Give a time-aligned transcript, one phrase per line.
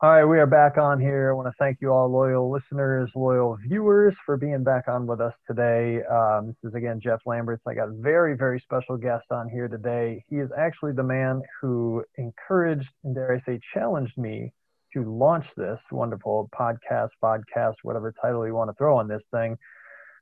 [0.00, 1.30] All right, we are back on here.
[1.30, 5.20] I want to thank you all, loyal listeners, loyal viewers, for being back on with
[5.20, 6.04] us today.
[6.04, 7.64] Um, this is again Jeff Lamberts.
[7.66, 10.22] I got a very, very special guest on here today.
[10.28, 14.52] He is actually the man who encouraged and, dare I say, challenged me
[14.94, 19.56] to launch this wonderful podcast, podcast, whatever title you want to throw on this thing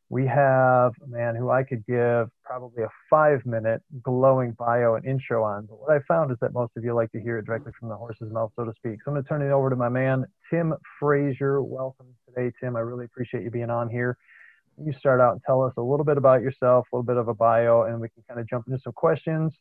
[0.09, 5.05] we have a man who I could give probably a five minute glowing bio and
[5.05, 5.67] intro on.
[5.67, 7.89] But what I found is that most of you like to hear it directly from
[7.89, 9.01] the horse's mouth, so to speak.
[9.05, 11.61] So I'm going to turn it over to my man, Tim Frazier.
[11.61, 12.77] Welcome today, Tim.
[12.77, 14.17] I really appreciate you being on here.
[14.79, 17.27] You start out and tell us a little bit about yourself, a little bit of
[17.27, 19.53] a bio, and we can kind of jump into some questions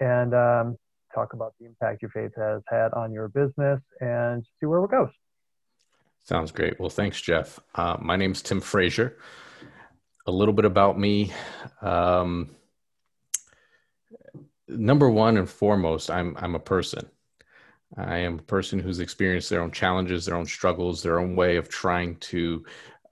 [0.00, 0.76] and um,
[1.14, 4.90] talk about the impact your faith has had on your business and see where it
[4.90, 5.10] goes.
[6.24, 6.80] Sounds great.
[6.80, 7.60] Well, thanks, Jeff.
[7.74, 9.18] Uh, my is Tim Frazier
[10.26, 11.32] a little bit about me.
[11.82, 12.50] Um,
[14.68, 17.08] number one and foremost, I'm I'm a person.
[17.96, 21.56] I am a person who's experienced their own challenges, their own struggles, their own way
[21.56, 22.64] of trying to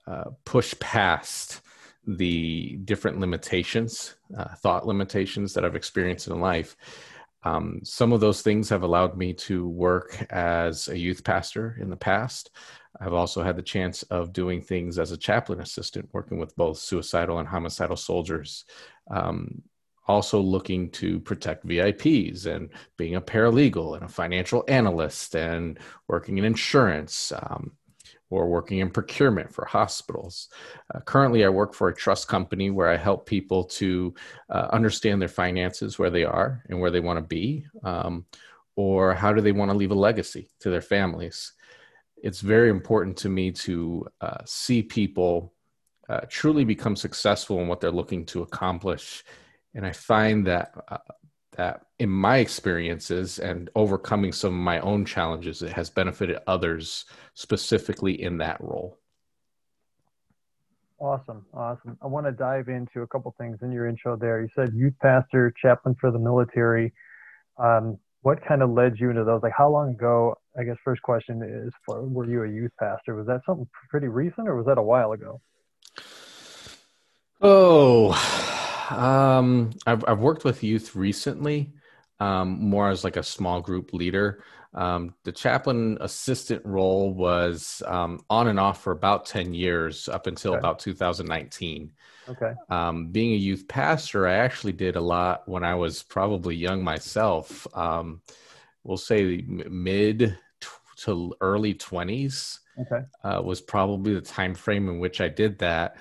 [0.07, 1.61] uh, push past
[2.05, 6.75] the different limitations, uh, thought limitations that I've experienced in life.
[7.43, 11.89] Um, some of those things have allowed me to work as a youth pastor in
[11.89, 12.51] the past.
[12.99, 16.77] I've also had the chance of doing things as a chaplain assistant, working with both
[16.77, 18.65] suicidal and homicidal soldiers.
[19.09, 19.63] Um,
[20.07, 26.37] also looking to protect VIPs and being a paralegal and a financial analyst and working
[26.37, 27.71] in insurance um,
[28.33, 30.49] or working in procurement for hospitals.
[30.93, 34.13] Uh, currently, I work for a trust company where I help people to
[34.49, 38.25] uh, understand their finances, where they are and where they want to be, um,
[38.75, 41.53] or how do they want to leave a legacy to their families
[42.23, 45.53] it's very important to me to uh, see people
[46.09, 49.23] uh, truly become successful in what they're looking to accomplish.
[49.75, 50.97] And I find that uh,
[51.57, 57.05] that in my experiences and overcoming some of my own challenges, it has benefited others
[57.33, 58.99] specifically in that role.
[60.99, 61.97] Awesome, awesome.
[62.01, 64.41] I want to dive into a couple things in your intro there.
[64.41, 66.91] You said youth pastor, chaplain for the military.
[67.57, 69.41] Um, what kind of led you into those?
[69.41, 70.35] Like, how long ago?
[70.59, 73.15] I guess first question is, for, were you a youth pastor?
[73.15, 75.39] Was that something pretty recent, or was that a while ago?
[77.41, 78.11] Oh,
[78.89, 81.73] um, I've I've worked with youth recently,
[82.23, 84.43] um, more as like a small group leader.
[84.73, 90.25] Um, the chaplain assistant role was um, on and off for about 10 years up
[90.25, 90.59] until okay.
[90.59, 91.91] about 2019.
[92.29, 92.53] Okay.
[92.69, 96.81] Um, being a youth pastor, I actually did a lot when I was probably young
[96.81, 97.67] myself.
[97.75, 98.21] Um,
[98.83, 100.37] we'll say mid
[100.95, 103.05] to early 20s okay.
[103.23, 105.97] uh, was probably the time frame in which I did that.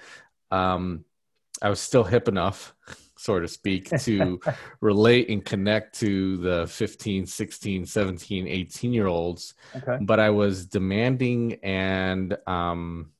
[0.53, 1.05] Um,
[1.61, 2.75] I was still hip enough
[3.23, 4.41] so to speak, to
[4.81, 9.55] relate and connect to the 15, 16, 17, 18 year olds.
[9.77, 9.99] Okay.
[10.01, 13.11] But I was demanding and um,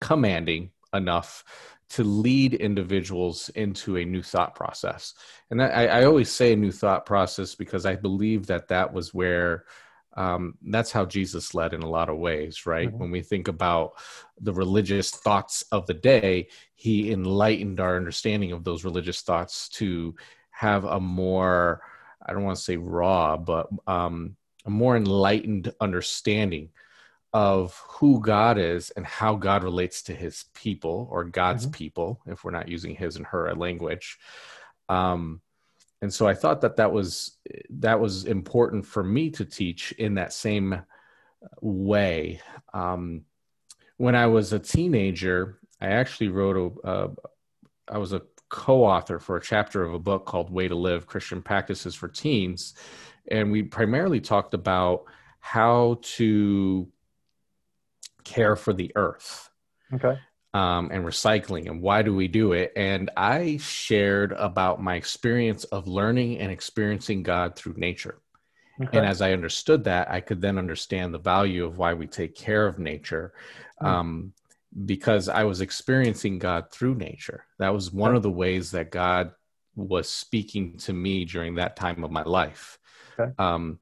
[0.00, 1.44] commanding enough
[1.88, 5.14] to lead individuals into a new thought process.
[5.50, 8.92] And that, I, I always say a new thought process because I believe that that
[8.92, 9.64] was where
[10.16, 12.88] um, that's how Jesus led in a lot of ways, right?
[12.88, 12.98] Mm-hmm.
[12.98, 13.92] When we think about
[14.40, 20.14] the religious thoughts of the day, he enlightened our understanding of those religious thoughts to
[20.50, 21.82] have a more,
[22.24, 26.70] I don't want to say raw, but um, a more enlightened understanding
[27.34, 31.72] of who God is and how God relates to his people or God's mm-hmm.
[31.72, 34.18] people, if we're not using his and her language.
[34.88, 35.42] Um,
[36.02, 37.38] and so I thought that that was
[37.70, 40.82] that was important for me to teach in that same
[41.60, 42.40] way.
[42.74, 43.24] Um,
[43.96, 47.10] when I was a teenager, I actually wrote a.
[47.88, 51.40] I was a co-author for a chapter of a book called "Way to Live: Christian
[51.40, 52.74] Practices for Teens,"
[53.28, 55.04] and we primarily talked about
[55.40, 56.88] how to
[58.24, 59.50] care for the earth.
[59.94, 60.18] Okay
[60.54, 65.64] um, and recycling and why do we do it and i shared about my experience
[65.64, 68.18] of learning and experiencing god through nature
[68.82, 68.98] okay.
[68.98, 72.34] and as i understood that i could then understand the value of why we take
[72.34, 73.34] care of nature
[73.82, 73.86] mm.
[73.86, 74.32] um,
[74.84, 78.16] because i was experiencing god through nature that was one okay.
[78.16, 79.32] of the ways that god
[79.74, 82.78] was speaking to me during that time of my life
[83.18, 83.30] okay.
[83.38, 83.78] um,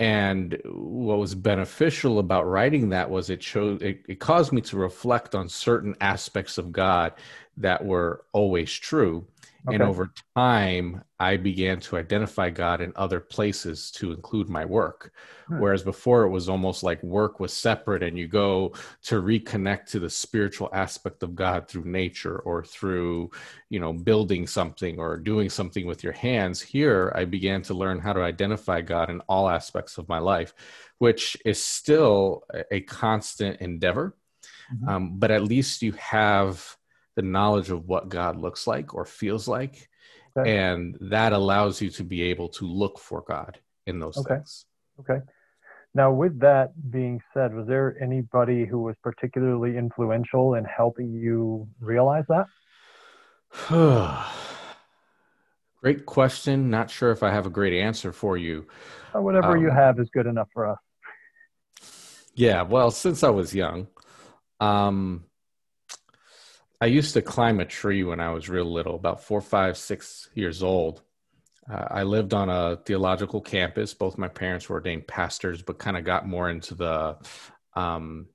[0.00, 4.76] and what was beneficial about writing that was it showed it, it, caused me to
[4.76, 7.12] reflect on certain aspects of god
[7.58, 9.26] that were always true.
[9.66, 9.74] Okay.
[9.74, 15.12] And over time, I began to identify God in other places to include my work.
[15.48, 15.58] Hmm.
[15.58, 18.72] Whereas before, it was almost like work was separate, and you go
[19.02, 23.30] to reconnect to the spiritual aspect of God through nature or through,
[23.68, 26.62] you know, building something or doing something with your hands.
[26.62, 30.54] Here, I began to learn how to identify God in all aspects of my life,
[30.98, 34.16] which is still a constant endeavor.
[34.72, 34.88] Mm-hmm.
[34.88, 36.77] Um, but at least you have
[37.18, 39.88] the knowledge of what God looks like or feels like.
[40.36, 40.56] Okay.
[40.56, 44.36] And that allows you to be able to look for God in those okay.
[44.36, 44.66] things.
[45.00, 45.18] Okay.
[45.96, 51.66] Now, with that being said, was there anybody who was particularly influential in helping you
[51.80, 52.46] realize that?
[55.82, 56.70] great question.
[56.70, 58.68] Not sure if I have a great answer for you.
[59.12, 60.78] Or whatever um, you have is good enough for us.
[62.36, 63.88] Yeah, well, since I was young,
[64.60, 65.24] um,
[66.80, 70.28] I used to climb a tree when I was real little, about four, five, six
[70.34, 71.02] years old.
[71.70, 73.94] Uh, I lived on a theological campus.
[73.94, 77.16] Both my parents were ordained pastors, but kind of got more into the
[77.74, 78.26] um,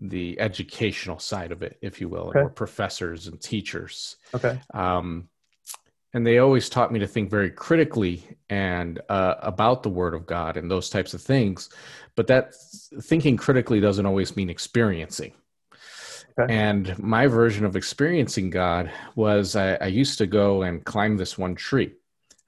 [0.00, 2.42] the educational side of it, if you will, okay.
[2.42, 4.16] were professors and teachers.
[4.34, 4.60] Okay.
[4.72, 5.28] Um,
[6.12, 10.26] and they always taught me to think very critically and uh, about the Word of
[10.26, 11.70] God and those types of things.
[12.16, 12.54] But that
[13.02, 15.32] thinking critically doesn't always mean experiencing.
[16.38, 16.52] Okay.
[16.52, 21.38] And my version of experiencing God was I, I, used to go and climb this
[21.38, 21.92] one tree.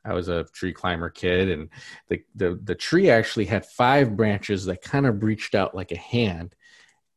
[0.05, 1.69] I was a tree climber kid, and
[2.09, 5.97] the, the, the tree actually had five branches that kind of reached out like a
[5.97, 6.55] hand.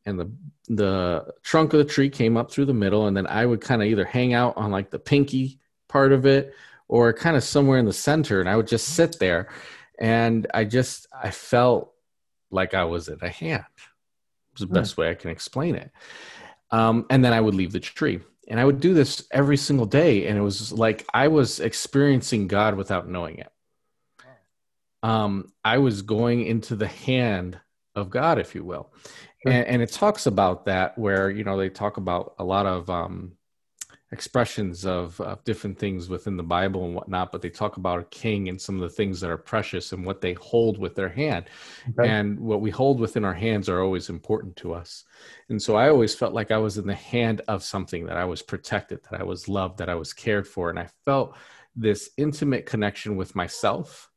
[0.06, 0.31] And the
[0.69, 3.81] the trunk of the tree came up through the middle, and then I would kind
[3.81, 6.54] of either hang out on like the pinky part of it
[6.88, 9.50] or kind of somewhere in the center, and I would just sit there.
[10.00, 11.94] And I just I felt
[12.51, 13.66] like I was in a hand.
[13.77, 14.74] It was the hmm.
[14.74, 15.92] best way I can explain it.
[16.71, 18.19] Um, and then I would leave the tree.
[18.48, 20.27] And I would do this every single day.
[20.27, 23.51] And it was like I was experiencing God without knowing it.
[25.01, 27.60] Um, I was going into the hand
[27.95, 28.92] of God, if you will.
[29.45, 32.89] And, and, it talks about that where, you know, they talk about a lot of
[32.89, 33.38] um,
[34.11, 38.06] expressions of, of different things within the Bible and whatnot, but they talk about a
[38.06, 41.09] king and some of the things that are precious and what they hold with their
[41.09, 41.45] hand.
[41.89, 42.09] Okay.
[42.09, 45.03] And what we hold within our hands are always important to us.
[45.50, 48.25] And so I always felt like I was in the hand of something that I
[48.25, 50.71] was protected, that I was loved, that I was cared for.
[50.71, 51.35] And I felt
[51.75, 54.09] this intimate connection with myself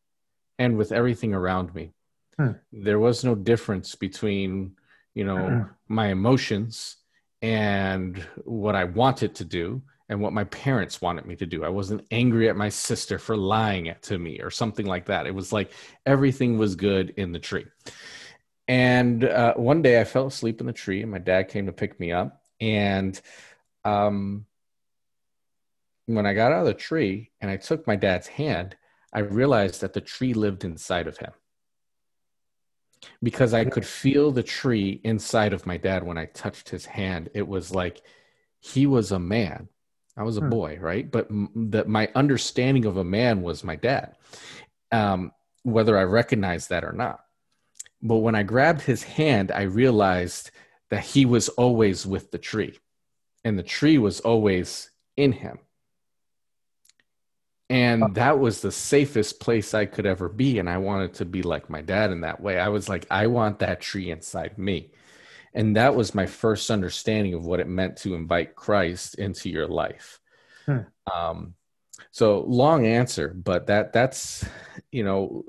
[0.59, 1.93] and with everything around me.
[2.39, 2.53] Hmm.
[2.73, 4.77] There was no difference between,
[5.13, 6.97] you know, my emotions
[7.43, 11.65] and what I wanted to do and what my parents wanted me to do.
[11.65, 15.27] I wasn't angry at my sister for lying to me or something like that.
[15.27, 15.73] It was like
[16.07, 17.67] everything was good in the tree.
[18.69, 21.73] And uh, one day I fell asleep in the tree, and my dad came to
[21.73, 22.43] pick me up.
[22.61, 23.21] And
[23.85, 24.47] um,
[26.07, 28.77] when I got out of the tree and I took my dad's hand,
[29.13, 31.33] I realized that the tree lived inside of him
[33.23, 37.31] because I could feel the tree inside of my dad when I touched his hand.
[37.35, 38.03] It was like
[38.61, 39.69] he was a man.
[40.17, 40.51] I was a hmm.
[40.51, 41.11] boy, right?
[41.11, 44.17] But that my understanding of a man was my dad,
[44.91, 45.33] um,
[45.63, 47.21] whether I recognized that or not.
[48.03, 50.51] But when I grabbed his hand, I realized
[50.91, 52.79] that he was always with the tree,
[53.45, 55.59] and the tree was always in him.
[57.73, 60.59] And that was the safest place I could ever be.
[60.59, 62.59] And I wanted to be like my dad in that way.
[62.59, 64.93] I was like, I want that tree inside me.
[65.55, 69.67] And that was my first understanding of what it meant to invite Christ into your
[69.67, 70.21] life.
[70.67, 70.81] Hmm.
[71.11, 71.55] Um,
[72.11, 74.45] so long answer, but that that's,
[74.91, 75.45] you know,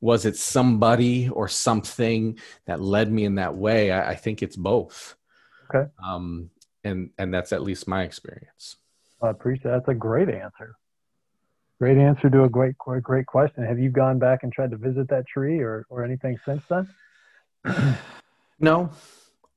[0.00, 3.90] was it somebody or something that led me in that way?
[3.90, 5.14] I, I think it's both.
[5.68, 5.90] Okay.
[6.02, 6.48] Um,
[6.84, 8.76] and, and that's at least my experience.
[9.20, 9.70] I appreciate that.
[9.70, 10.74] That's a great answer.
[11.78, 13.62] Great answer to a great, great question.
[13.64, 16.88] Have you gone back and tried to visit that tree or, or anything since then?
[18.58, 18.90] no.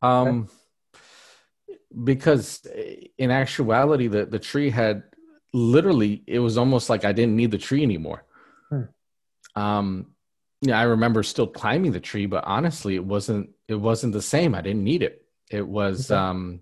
[0.02, 0.50] Um,
[0.94, 1.00] okay.
[2.04, 2.68] because
[3.18, 5.04] in actuality, the, the tree had
[5.54, 8.26] literally, it was almost like I didn't need the tree anymore.
[8.70, 8.82] Hmm.
[9.56, 10.08] Um,
[10.62, 14.56] yeah, I remember still climbing the tree, but honestly, it wasn't, it wasn't the same.
[14.56, 15.26] I didn't need it.
[15.50, 16.20] It was, okay.
[16.20, 16.62] um,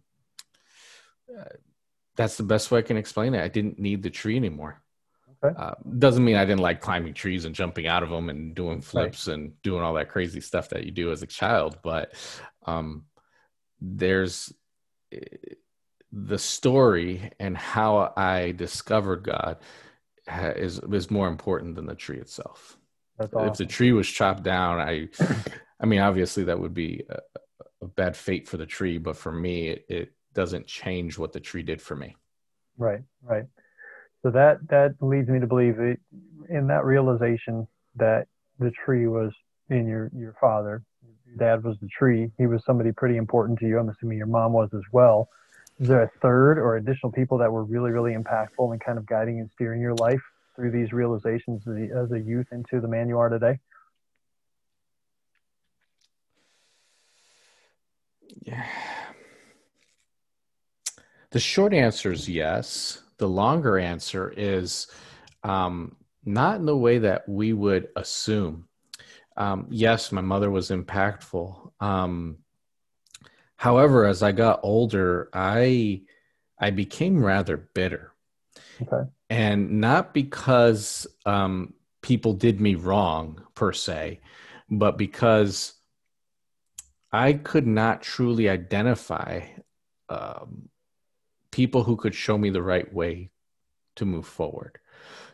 [2.16, 3.44] that's the best way I can explain it.
[3.44, 4.84] I didn't need the tree anymore.
[5.44, 5.56] Okay.
[5.58, 8.82] Uh, doesn't mean I didn't like climbing trees and jumping out of them and doing
[8.82, 9.36] flips right.
[9.36, 12.13] and doing all that crazy stuff that you do as a child, but
[12.65, 13.06] um,
[13.79, 14.51] there's
[15.12, 15.20] eh,
[16.12, 19.58] the story and how I discovered God
[20.27, 22.77] is is more important than the tree itself.
[23.20, 23.48] Awesome.
[23.48, 25.10] If the tree was chopped down, I,
[25.79, 27.20] I mean, obviously that would be a,
[27.82, 31.39] a, bad fate for the tree, but for me, it, it doesn't change what the
[31.39, 32.15] tree did for me.
[32.77, 33.46] Right, right.
[34.27, 35.96] So that that leads me to believe that
[36.50, 37.65] in that realization
[37.96, 38.27] that
[38.60, 39.31] the tree was
[39.69, 40.84] in your your father,
[41.25, 42.29] your dad was the tree.
[42.38, 43.79] He was somebody pretty important to you.
[43.79, 45.29] I'm assuming your mom was as well.
[45.79, 49.05] Is there a third or additional people that were really really impactful and kind of
[49.05, 50.19] guiding and steering your life
[50.57, 53.57] through these realizations as a youth into the man you are today?
[58.41, 58.65] Yeah.
[61.29, 63.03] The short answer is yes.
[63.18, 64.88] The longer answer is
[65.44, 65.96] um,
[66.26, 68.68] not in the way that we would assume.
[69.38, 71.72] Um, yes, my mother was impactful.
[71.80, 72.40] Um,
[73.56, 76.02] however, as I got older, I
[76.60, 78.14] I became rather bitter,
[78.82, 79.10] okay.
[79.30, 84.22] and not because um, people did me wrong per se,
[84.70, 85.74] but because
[87.12, 89.42] I could not truly identify
[90.10, 90.70] um,
[91.58, 93.32] people who could show me the right way
[93.96, 94.78] to move forward.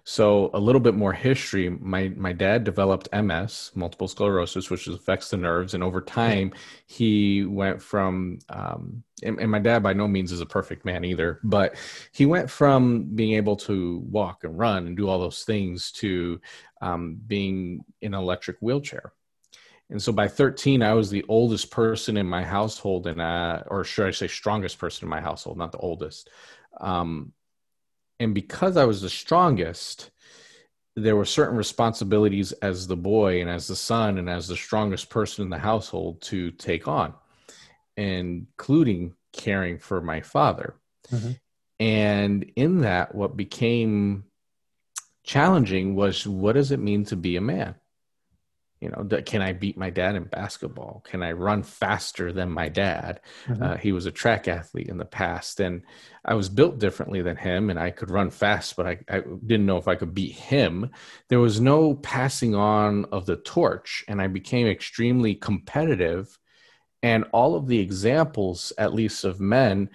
[0.06, 1.70] So a little bit more history.
[1.70, 6.54] My my dad developed MS, multiple sclerosis, which affects the nerves, and over time
[6.88, 8.40] he went from.
[8.48, 11.76] Um, and, and, my dad by no means is a perfect man either, but
[12.14, 16.40] he went from being able to walk and run and do all those things to
[16.82, 19.14] um, being in an electric wheelchair.
[19.90, 23.84] And so by 13, I was the oldest person in my household, and uh, or
[23.84, 26.30] should I say, strongest person in my household, not the oldest.
[26.80, 27.34] Um,
[28.20, 30.12] and because I was the strongest,
[30.96, 35.10] there were certain responsibilities as the boy and as the son and as the strongest
[35.10, 37.14] person in the household to take on,
[37.98, 40.76] including caring for my father.
[41.12, 41.32] Mm-hmm.
[41.80, 44.26] And in that, what became
[45.24, 47.76] challenging was what does it mean to be a man?
[48.84, 51.02] You know can i beat my dad in basketball?
[51.10, 53.22] Can i run faster than my dad?
[53.48, 53.64] Mm-hmm.
[53.64, 55.84] uh, he was a track athlete in the past and
[56.26, 59.66] i was built differently than him and i could run fast but I, I didn't
[59.66, 60.92] know if i could beat him.
[61.30, 66.38] There was no passing on of the torch and i became extremely competitive
[67.02, 69.90] and all of the examples at least of men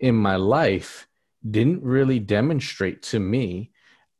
[0.00, 1.08] in my life
[1.48, 3.70] didn't really demonstrate to me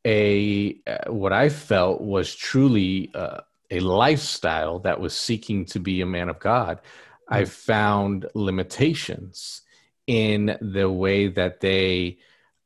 [0.04, 3.40] a uh, what I felt was truly uh,
[3.70, 7.34] a lifestyle that was seeking to be a man of God, mm-hmm.
[7.34, 9.62] I found limitations
[10.06, 12.18] in the way that they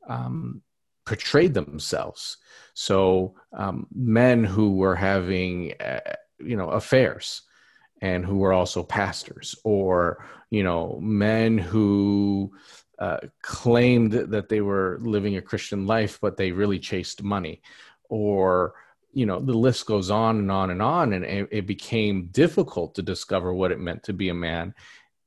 [0.07, 0.61] um,
[1.05, 2.37] portrayed themselves.
[2.73, 7.43] So, um, men who were having, uh, you know, affairs
[8.01, 12.51] and who were also pastors, or, you know, men who
[12.97, 17.61] uh, claimed that they were living a Christian life, but they really chased money,
[18.09, 18.73] or,
[19.11, 22.95] you know the list goes on and on and on and it, it, became difficult
[22.95, 24.73] to discover what it meant to be a man.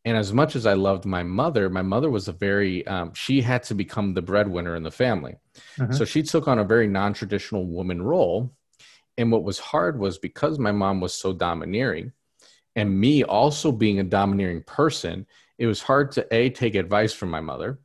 [0.04, 3.40] And as much as i loved my mother my mother was a very um, she
[3.40, 5.36] had to become the breadwinner in the family.
[5.78, 5.92] Mm-hmm.
[5.92, 8.52] so she took on a very non-traditional woman role.
[9.18, 12.12] And what was hard was because my mom was so domineering
[12.74, 15.26] and me also being a domineering person
[15.58, 17.78] it was hard to a take advice from my mother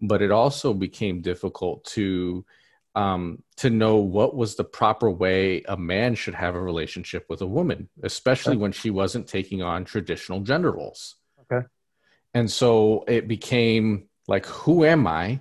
[0.00, 2.44] but it also became difficult to
[2.94, 7.40] um, to know what was the proper way a man should have a relationship with
[7.40, 8.60] a woman, especially okay.
[8.60, 11.16] when she wasn't taking on traditional gender roles.
[11.40, 11.66] Okay.
[12.34, 15.40] And so it became like, who am I?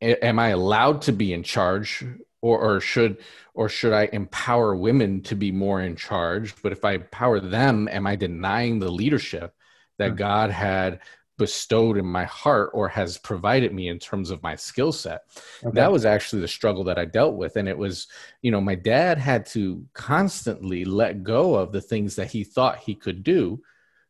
[0.00, 2.04] A- am I allowed to be in charge,
[2.40, 3.18] or, or should
[3.54, 6.54] or should I empower women to be more in charge?
[6.62, 9.54] But if I empower them, am I denying the leadership
[9.98, 10.16] that mm-hmm.
[10.16, 11.00] God had
[11.42, 15.22] bestowed in my heart or has provided me in terms of my skill set.
[15.64, 15.74] Okay.
[15.74, 17.56] That was actually the struggle that I dealt with.
[17.56, 18.06] And it was,
[18.42, 22.78] you know, my dad had to constantly let go of the things that he thought
[22.78, 23.60] he could do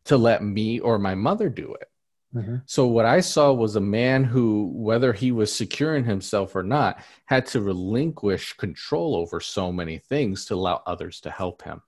[0.05, 1.89] to let me or my mother do it.
[2.35, 2.57] Mm-hmm.
[2.67, 6.63] So what I saw was a man who, whether he was secure in himself or
[6.63, 11.81] not, had to relinquish control over so many things to allow others to help him.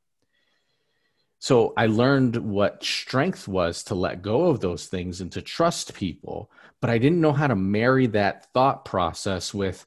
[1.45, 5.93] So I learned what strength was to let go of those things and to trust
[5.93, 9.85] people, but I didn't know how to marry that thought process with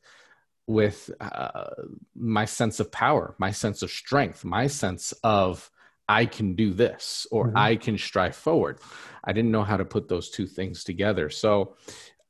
[0.67, 1.71] with uh,
[2.15, 5.71] my sense of power, my sense of strength, my sense of
[6.07, 7.57] I can do this or mm-hmm.
[7.57, 8.77] I can strive forward.
[9.23, 11.31] I didn't know how to put those two things together.
[11.31, 11.75] So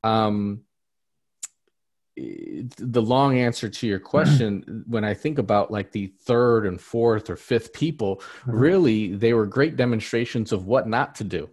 [0.05, 0.61] um,
[2.17, 7.29] the long answer to your question when i think about like the third and fourth
[7.29, 8.51] or fifth people mm-hmm.
[8.51, 11.49] really they were great demonstrations of what not to do.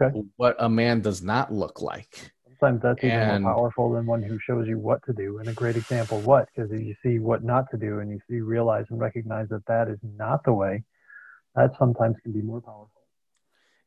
[0.00, 0.22] Okay.
[0.36, 2.30] what a man does not look like.
[2.60, 5.38] Sometimes that's even and, more powerful than one who shows you what to do.
[5.38, 6.48] And a great example what?
[6.54, 9.88] Because you see what not to do and you see realize and recognize that that
[9.88, 10.84] is not the way
[11.56, 12.90] that sometimes can be more powerful.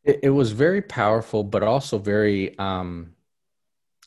[0.03, 3.13] It, it was very powerful but also very um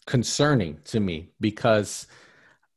[0.06, 2.06] concerning to me because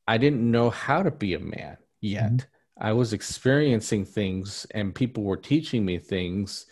[0.08, 2.32] I didn't know how to be a man yet.
[2.32, 2.48] Mm-hmm.
[2.82, 6.66] I was experiencing things and people were teaching me things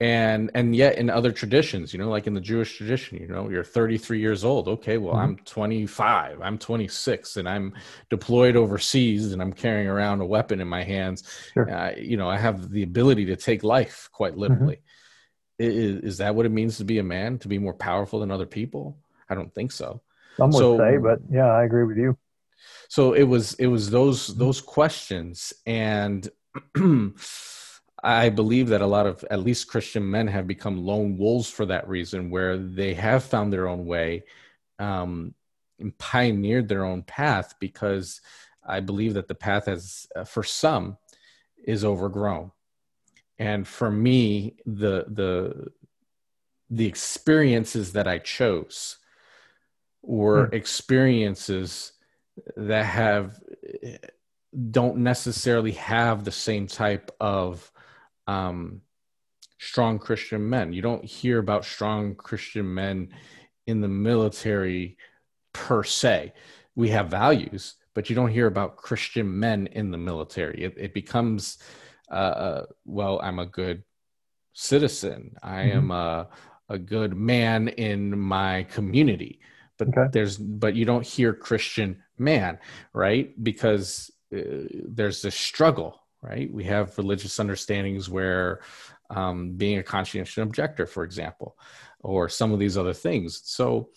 [0.00, 3.50] and and yet in other traditions you know like in the jewish tradition you know
[3.50, 5.32] you're 33 years old okay well mm-hmm.
[5.32, 7.74] i'm 25 i'm 26 and i'm
[8.08, 11.70] deployed overseas and i'm carrying around a weapon in my hands sure.
[11.70, 14.40] uh, you know i have the ability to take life quite mm-hmm.
[14.40, 14.80] literally
[15.60, 15.70] mm-hmm.
[15.70, 18.30] is, is that what it means to be a man to be more powerful than
[18.30, 18.96] other people
[19.30, 20.02] i don't think so.
[20.36, 22.18] Some would so, say but yeah i agree with you.
[22.88, 25.52] So it was it was those those questions.
[25.66, 26.28] And
[28.02, 31.66] I believe that a lot of at least Christian men have become lone wolves for
[31.66, 34.24] that reason, where they have found their own way,
[34.78, 35.34] um,
[35.78, 37.54] and pioneered their own path.
[37.60, 38.20] Because
[38.66, 40.96] I believe that the path has, uh, for some,
[41.64, 42.52] is overgrown,
[43.38, 45.68] and for me, the the
[46.70, 48.96] the experiences that I chose
[50.02, 50.54] were hmm.
[50.54, 51.92] experiences
[52.56, 53.38] that have
[54.70, 57.70] don't necessarily have the same type of
[58.26, 58.80] um,
[59.58, 60.72] strong Christian men.
[60.72, 63.10] You don't hear about strong Christian men
[63.66, 64.96] in the military
[65.52, 66.32] per se.
[66.74, 70.64] We have values, but you don't hear about Christian men in the military.
[70.64, 71.58] It, it becomes,
[72.10, 73.84] uh, uh well, I'm a good
[74.52, 75.36] citizen.
[75.42, 75.78] I mm-hmm.
[75.78, 76.28] am a,
[76.68, 79.40] a good man in my community.
[79.80, 80.08] But okay.
[80.12, 82.58] there's, but you don't hear Christian man,
[82.92, 83.32] right?
[83.42, 86.52] Because uh, there's this struggle right?
[86.52, 88.60] We have religious understandings where
[89.08, 91.56] um, being a conscientious objector, for example,
[92.00, 93.40] or some of these other things.
[93.44, 93.90] So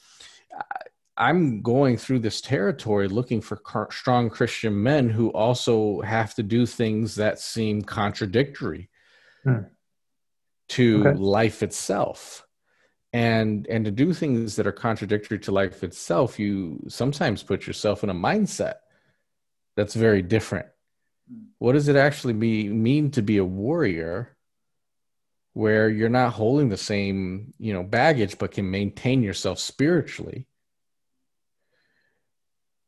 [1.15, 3.61] I'm going through this territory looking for
[3.91, 8.89] strong Christian men who also have to do things that seem contradictory
[9.43, 9.59] hmm.
[10.69, 11.17] to okay.
[11.17, 12.47] life itself.
[13.13, 18.03] And and to do things that are contradictory to life itself, you sometimes put yourself
[18.03, 18.77] in a mindset
[19.77, 20.65] that's very different.
[21.29, 21.43] Hmm.
[21.60, 24.36] What does it actually be, mean to be a warrior
[25.53, 30.48] where you're not holding the same you know baggage but can maintain yourself spiritually?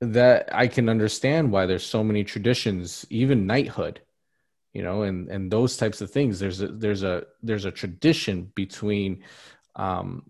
[0.01, 4.01] That i can understand why there's so many traditions even knighthood
[4.75, 6.37] you know and and those types of things.
[6.37, 9.23] There's a there's a there's a tradition between
[9.75, 10.29] um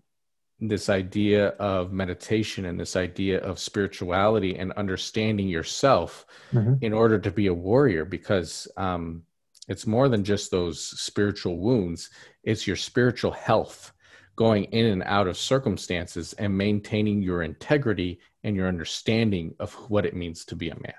[0.60, 6.74] this idea of meditation and this idea of spirituality and understanding yourself mm-hmm.
[6.80, 9.22] in order to be a warrior because um,
[9.68, 12.08] it's more than just those spiritual wounds
[12.42, 13.92] it's your spiritual health
[14.34, 20.06] going in and out of circumstances and maintaining your integrity and your understanding of what
[20.06, 20.94] it means to be a man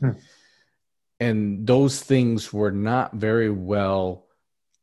[0.00, 0.18] hmm.
[1.20, 4.26] and those things were not very well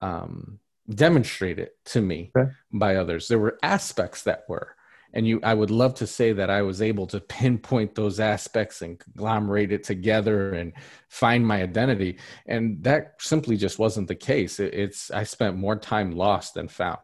[0.01, 2.51] um, demonstrate it to me okay.
[2.71, 3.27] by others.
[3.27, 4.75] There were aspects that were,
[5.13, 8.81] and you, I would love to say that I was able to pinpoint those aspects
[8.81, 10.73] and conglomerate it together and
[11.09, 12.17] find my identity.
[12.45, 14.59] And that simply just wasn't the case.
[14.59, 16.99] It, it's I spent more time lost than found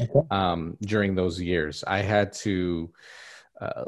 [0.00, 0.26] okay.
[0.30, 1.84] um, during those years.
[1.86, 2.92] I had to.
[3.60, 3.84] Uh,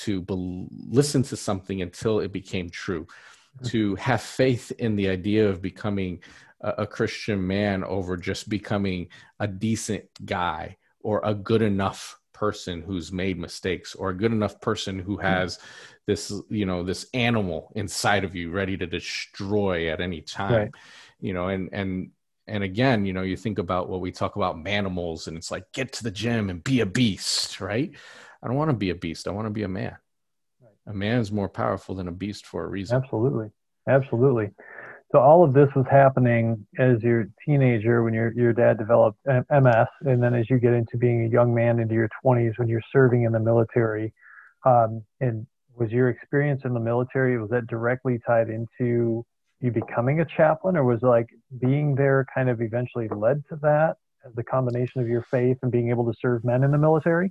[0.00, 3.06] to be- listen to something until it became true
[3.64, 6.20] to have faith in the idea of becoming
[6.60, 9.08] a, a Christian man over just becoming
[9.40, 14.60] a decent guy or a good enough person who's made mistakes or a good enough
[14.60, 15.22] person who hmm.
[15.22, 15.58] has
[16.06, 20.70] this you know this animal inside of you ready to destroy at any time right.
[21.18, 22.10] you know and and
[22.46, 25.64] and again you know you think about what we talk about manimals and it's like
[25.72, 27.92] get to the gym and be a beast right
[28.42, 29.96] i don't want to be a beast i want to be a man
[30.86, 32.96] a man is more powerful than a beast for a reason.
[32.96, 33.50] Absolutely,
[33.88, 34.50] absolutely.
[35.12, 39.86] So all of this was happening as you're teenager when your your dad developed MS,
[40.00, 42.82] and then as you get into being a young man into your 20s when you're
[42.92, 44.12] serving in the military.
[44.64, 45.46] Um, and
[45.76, 49.24] was your experience in the military was that directly tied into
[49.60, 51.28] you becoming a chaplain, or was like
[51.60, 53.96] being there kind of eventually led to that?
[54.34, 57.30] The combination of your faith and being able to serve men in the military.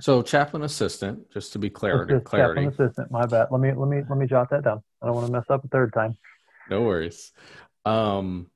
[0.00, 2.62] So chaplain assistant, just to be clear, just clarity.
[2.62, 3.10] Chaplain assistant.
[3.10, 3.48] My bad.
[3.50, 4.82] Let me let me let me jot that down.
[5.02, 6.16] I don't want to mess up a third time.
[6.68, 7.32] No worries.
[7.84, 8.50] Um,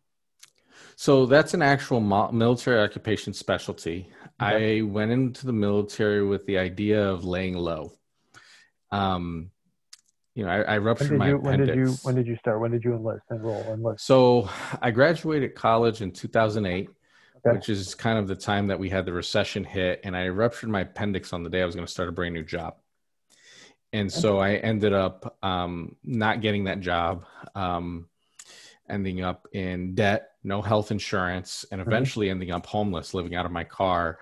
[0.97, 4.11] so that's an actual military occupation specialty.
[4.41, 4.79] Okay.
[4.79, 7.93] I went into the military with the idea of laying low.
[8.91, 9.51] Um,
[10.35, 11.69] you know, I, I ruptured my you, appendix.
[11.69, 12.61] When did you When did you start?
[12.61, 13.23] When did you enlist?
[13.31, 13.63] Enroll?
[13.73, 14.05] Enlist?
[14.05, 14.49] So
[14.83, 16.89] I graduated college in 2008
[17.47, 17.57] okay.
[17.57, 20.71] which is kind of the time that we had the recession hit, and I ruptured
[20.71, 22.77] my appendix on the day I was going to start a brand new job.
[23.93, 27.25] And so I ended up um, not getting that job.
[27.55, 28.09] Um,
[28.89, 31.91] ending up in debt, no health insurance, and mm-hmm.
[31.91, 34.19] eventually ending up homeless, living out of my car,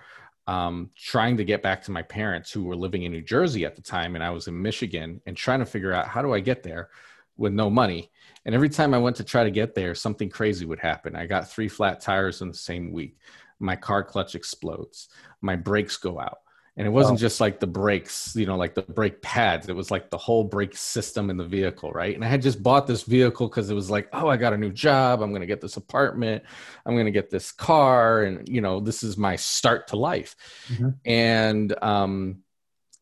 [0.47, 3.75] um, trying to get back to my parents who were living in New Jersey at
[3.75, 6.39] the time, and I was in Michigan, and trying to figure out how do I
[6.39, 6.89] get there
[7.37, 8.11] with no money.
[8.45, 11.15] And every time I went to try to get there, something crazy would happen.
[11.15, 13.17] I got three flat tires in the same week.
[13.59, 15.09] My car clutch explodes.
[15.41, 16.39] My brakes go out
[16.75, 19.91] and it wasn't just like the brakes you know like the brake pads it was
[19.91, 23.03] like the whole brake system in the vehicle right and i had just bought this
[23.03, 25.61] vehicle because it was like oh i got a new job i'm going to get
[25.61, 26.43] this apartment
[26.85, 30.35] i'm going to get this car and you know this is my start to life
[30.67, 30.89] mm-hmm.
[31.05, 32.37] and um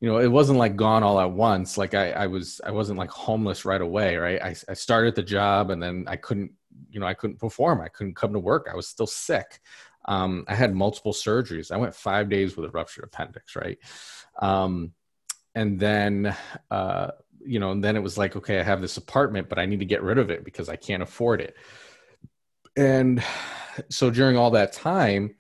[0.02, 2.98] you know it wasn't like gone all at once like i i was i wasn't
[3.00, 6.52] like homeless right away right i, I started the job and then i couldn't
[6.90, 9.62] you know i couldn't perform i couldn't come to work i was still sick
[10.06, 11.72] um, I had multiple surgeries.
[11.72, 13.78] I went five days with a ruptured appendix, right?
[14.42, 14.94] Um,
[15.54, 16.36] and then,
[16.70, 17.12] uh,
[17.44, 19.80] you know, and then it was like, okay, I have this apartment, but I need
[19.80, 21.56] to get rid of it because I can't afford it.
[22.76, 23.24] And
[23.90, 25.36] so during all that time,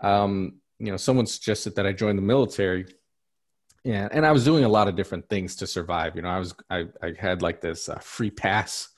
[0.00, 2.86] um, you know, someone suggested that I join the military.
[3.86, 6.16] Yeah, and I was doing a lot of different things to survive.
[6.16, 8.88] You know, I was I, I had like this uh, free pass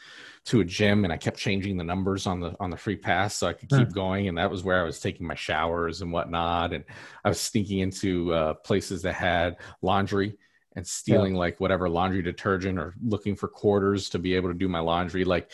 [0.47, 3.37] to a gym and I kept changing the numbers on the on the free pass
[3.37, 3.93] so I could keep hmm.
[3.93, 4.29] going.
[4.29, 6.73] And that was where I was taking my showers and whatnot.
[6.73, 6.85] And
[7.23, 10.39] I was sneaking into uh, places that had laundry
[10.75, 11.41] and stealing yeah.
[11.41, 15.23] like whatever laundry detergent or looking for quarters to be able to do my laundry.
[15.23, 15.51] Like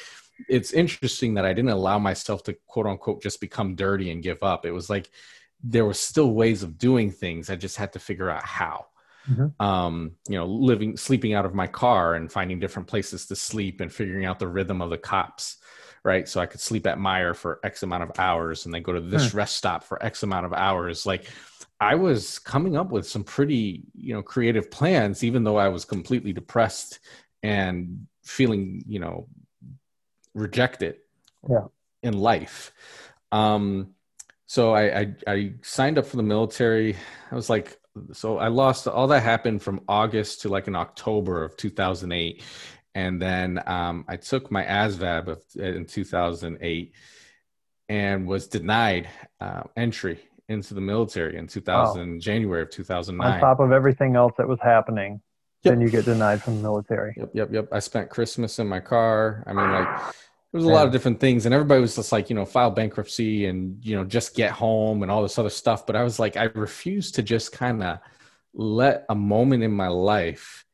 [0.48, 4.44] it's interesting that I didn't allow myself to quote unquote just become dirty and give
[4.44, 4.64] up.
[4.64, 5.10] It was like
[5.60, 7.50] there were still ways of doing things.
[7.50, 8.86] I just had to figure out how
[9.28, 9.62] mm-hmm.
[9.64, 13.80] um, you know, living, sleeping out of my car and finding different places to sleep
[13.80, 15.58] and figuring out the rhythm of the cops,
[16.04, 16.28] right?
[16.28, 19.00] So I could sleep at Meijer for X amount of hours and then go to
[19.00, 19.34] this mm.
[19.34, 21.06] rest stop for X amount of hours.
[21.06, 21.26] Like
[21.80, 25.84] I was coming up with some pretty, you know, creative plans, even though I was
[25.84, 27.00] completely depressed
[27.42, 29.28] and feeling, you know,
[30.34, 30.96] rejected
[31.48, 31.66] yeah.
[32.02, 32.72] in life.
[33.32, 33.94] Um,
[34.46, 36.96] so I, I, I signed up for the military.
[37.30, 37.78] I was like
[38.12, 42.42] so I lost all that happened from August to like in October of 2008.
[42.94, 46.94] And then um, I took my ASVAB of, in 2008
[47.88, 49.08] and was denied
[49.40, 52.18] uh, entry into the military in 2000, wow.
[52.18, 53.32] January of 2009.
[53.32, 55.20] On top of everything else that was happening,
[55.62, 55.72] yep.
[55.72, 57.14] then you get denied from the military.
[57.16, 57.68] Yep, yep, yep.
[57.72, 59.42] I spent Christmas in my car.
[59.46, 60.14] I mean, like,
[60.54, 62.70] there was a lot of different things and everybody was just like you know file
[62.70, 66.20] bankruptcy and you know just get home and all this other stuff but i was
[66.20, 67.98] like i refuse to just kind of
[68.54, 70.64] let a moment in my life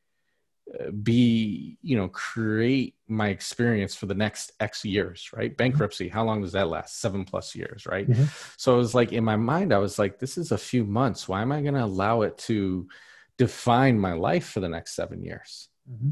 [0.79, 5.57] uh, be you know create my experience for the next x years right?
[5.57, 7.01] Bankruptcy how long does that last?
[7.01, 8.07] Seven plus years right?
[8.07, 8.25] Mm-hmm.
[8.57, 11.27] so it was like in my mind i was like this is a few months.
[11.27, 12.87] Why am i going to allow it to
[13.39, 15.69] define my life for the next seven years?
[15.91, 16.11] Mm-hmm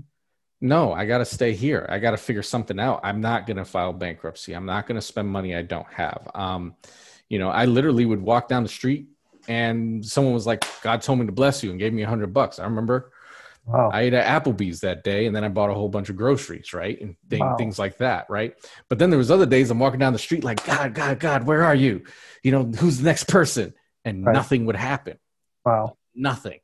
[0.62, 1.86] no, I got to stay here.
[1.90, 3.00] I got to figure something out.
[3.04, 4.54] I'm not going to file bankruptcy.
[4.54, 6.28] I'm not going to spend money I don't have.
[6.36, 6.76] Um,
[7.30, 9.08] you know, I literally would walk down the street
[9.48, 12.34] and someone was like, God told me to bless you and gave me a hundred
[12.34, 12.60] bucks.
[12.60, 13.12] I remember
[13.66, 13.90] wow.
[13.94, 16.74] I ate at Applebee's that day and then I bought a whole bunch of groceries,
[16.74, 17.00] right?
[17.00, 17.56] And th- wow.
[17.56, 18.54] things like that, right?
[18.90, 21.44] But then there was other days I'm walking down the street like, God, God, God,
[21.46, 22.04] where are you?
[22.44, 23.74] You know, who's the next person?
[24.04, 24.34] And right.
[24.34, 25.18] nothing would happen.
[25.64, 25.98] Wow.
[26.16, 26.60] Nothing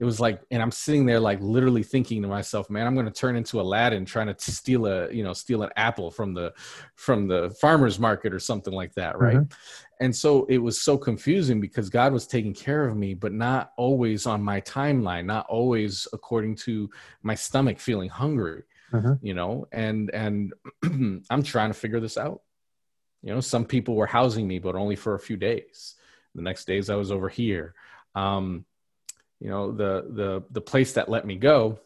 [0.00, 3.06] it was like and i'm sitting there like literally thinking to myself man i'm going
[3.06, 6.52] to turn into aladdin trying to steal a you know steal an apple from the
[6.94, 9.36] from the farmers market or something like that right?
[9.36, 10.04] Mm-hmm.
[10.04, 13.72] and so it was so confusing because god was taking care of me but not
[13.76, 16.88] always on my timeline not always according to
[17.22, 19.14] my stomach feeling hungry mm-hmm.
[19.22, 19.66] you know?
[19.72, 20.52] And and
[21.30, 22.42] i'm trying to figure this out.
[23.22, 25.96] You know some people were housing me but only for a few days.
[26.34, 27.74] The next days i was over here.
[28.14, 28.64] Um,
[29.40, 31.78] you know the the the place that let me go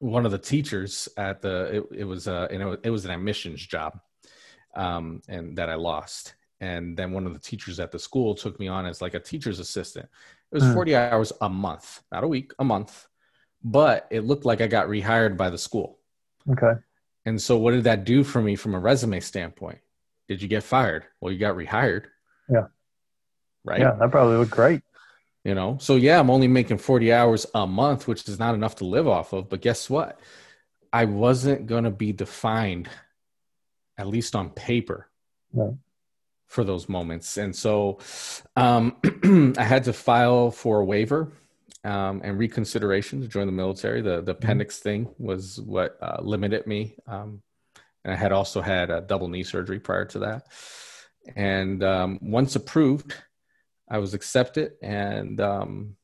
[0.00, 3.10] one of the teachers at the it, it was uh you know it was an
[3.10, 4.00] admissions job
[4.74, 6.34] um and that i lost.
[6.62, 9.18] And then one of the teachers at the school took me on as like a
[9.18, 10.06] teacher's assistant.
[10.52, 10.74] It was mm.
[10.74, 13.06] 40 hours a month not a week a month
[13.62, 15.98] but it looked like i got rehired by the school.
[16.50, 16.72] Okay.
[17.26, 19.78] And so what did that do for me from a resume standpoint?
[20.28, 21.04] Did you get fired?
[21.20, 22.04] Well you got rehired.
[22.48, 22.66] Yeah.
[23.64, 23.80] Right?
[23.80, 24.82] Yeah that probably looked great
[25.44, 25.78] you know?
[25.80, 29.08] So yeah i'm only making 40 hours a month which is not enough to live
[29.08, 30.20] off of but guess what?
[30.92, 32.88] I wasn't going to be defined
[33.96, 35.08] at least on paper
[35.52, 35.74] right.
[36.46, 37.36] for those moments.
[37.36, 37.98] And so
[38.56, 38.96] um,
[39.58, 41.32] i had to file for a waiver
[41.84, 44.00] um, and reconsideration to join the military.
[44.00, 44.30] The, the mm-hmm.
[44.30, 47.42] appendix thing was what uh, limited me um,
[48.04, 50.46] and i had also had a double knee surgery prior to that.
[51.36, 53.14] And um, once approved
[53.90, 55.96] I was accepted, and um,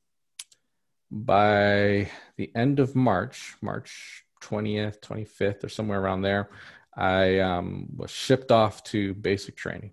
[1.10, 6.50] by the end of March, March 20th, 25th, or somewhere around there,
[6.96, 9.92] I um, was shipped off to basic training.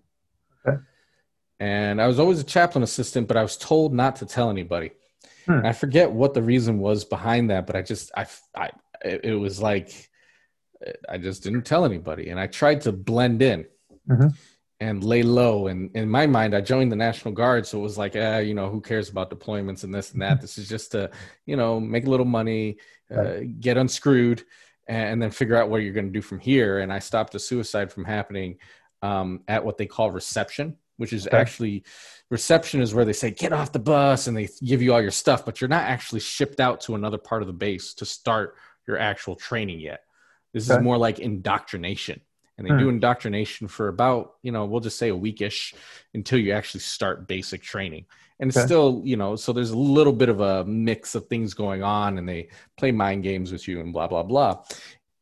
[0.66, 0.78] Okay.
[1.60, 4.90] And I was always a chaplain assistant, but I was told not to tell anybody.
[5.46, 5.64] Hmm.
[5.64, 8.26] I forget what the reason was behind that, but I just, I,
[8.56, 8.70] I,
[9.04, 10.10] it was like,
[11.08, 12.30] I just didn't tell anybody.
[12.30, 13.66] And I tried to blend in
[14.08, 14.34] Mhm.
[14.84, 15.68] And lay low.
[15.68, 17.66] And in my mind, I joined the National Guard.
[17.66, 20.42] So it was like, eh, you know, who cares about deployments and this and that?
[20.42, 21.10] This is just to,
[21.46, 22.76] you know, make a little money,
[23.14, 24.44] uh, get unscrewed,
[24.86, 26.80] and then figure out what you're going to do from here.
[26.80, 28.58] And I stopped the suicide from happening
[29.00, 31.38] um, at what they call reception, which is Okay.
[31.38, 31.84] actually
[32.30, 35.10] reception is where they say get off the bus and they give you all your
[35.10, 38.56] stuff, but you're not actually shipped out to another part of the base to start
[38.86, 40.00] your actual training yet.
[40.52, 40.76] This Okay.
[40.76, 42.20] is more like indoctrination.
[42.56, 42.90] And they do Hmm.
[42.90, 45.74] indoctrination for about, you know, we'll just say a weekish
[46.14, 48.06] until you actually start basic training.
[48.38, 48.66] And it's Okay.
[48.66, 52.18] still, you know, so there's a little bit of a mix of things going on
[52.18, 54.62] and they play mind games with you and blah, blah, blah.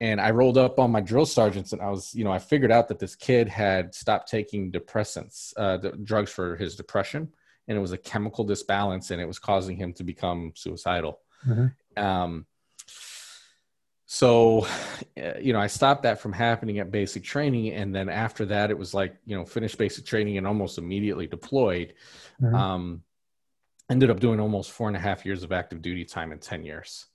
[0.00, 2.72] And I rolled up on my drill sergeants and I was, you know, I figured
[2.72, 7.32] out that this kid had stopped taking depressants, uh, the drugs for his depression.
[7.68, 11.20] And it was a chemical disbalance and it was causing him to become suicidal.
[11.46, 11.72] Mhm.
[11.96, 12.46] Um,
[14.12, 14.66] so,
[15.16, 17.72] uh, you know, I stopped that from happening at basic training.
[17.72, 21.27] And then after that, it was like, you know, finished basic training and almost immediately
[21.27, 21.94] deployed.
[22.38, 22.55] Mhm.
[22.55, 23.03] Um,
[23.88, 26.62] ended up doing almost four and a half years of active duty time in 10
[26.62, 27.07] years.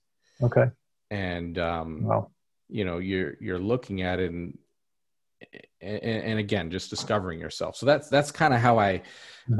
[0.42, 0.72] Okay.
[1.12, 2.32] And, um, Wow.
[2.68, 4.58] you know, you're, you're looking at it and,
[5.80, 7.76] and, and again, just discovering yourself.
[7.76, 9.04] So that's, that's kind of how I,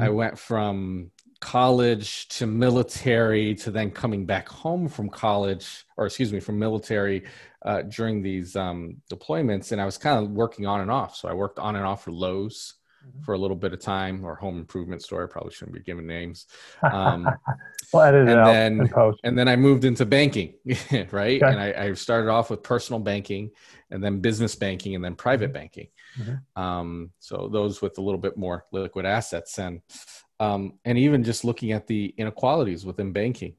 [0.00, 0.14] I Mhm.
[0.14, 6.40] went from college to military to then coming back home from college or excuse me
[6.40, 7.24] from military
[7.64, 11.28] uh, during these um, deployments and i was kind of working on and off so
[11.28, 12.74] i worked on and off for lowes
[13.06, 13.24] Mhm.
[13.24, 16.04] for a little bit of time or home improvement store I probably shouldn't be giving
[16.04, 16.46] names
[16.82, 17.28] um,
[17.92, 18.90] well, and then-
[19.22, 20.54] and then i moved into banking
[21.12, 21.46] right Okay.
[21.52, 23.50] and I, I started off with personal banking
[23.92, 25.54] and then business banking and then private Mhm.
[25.54, 25.88] banking
[26.20, 26.40] Mhm.
[26.60, 29.80] um, so those with a little bit more liquid assets and
[30.40, 33.54] um, and even just looking at the inequalities within banking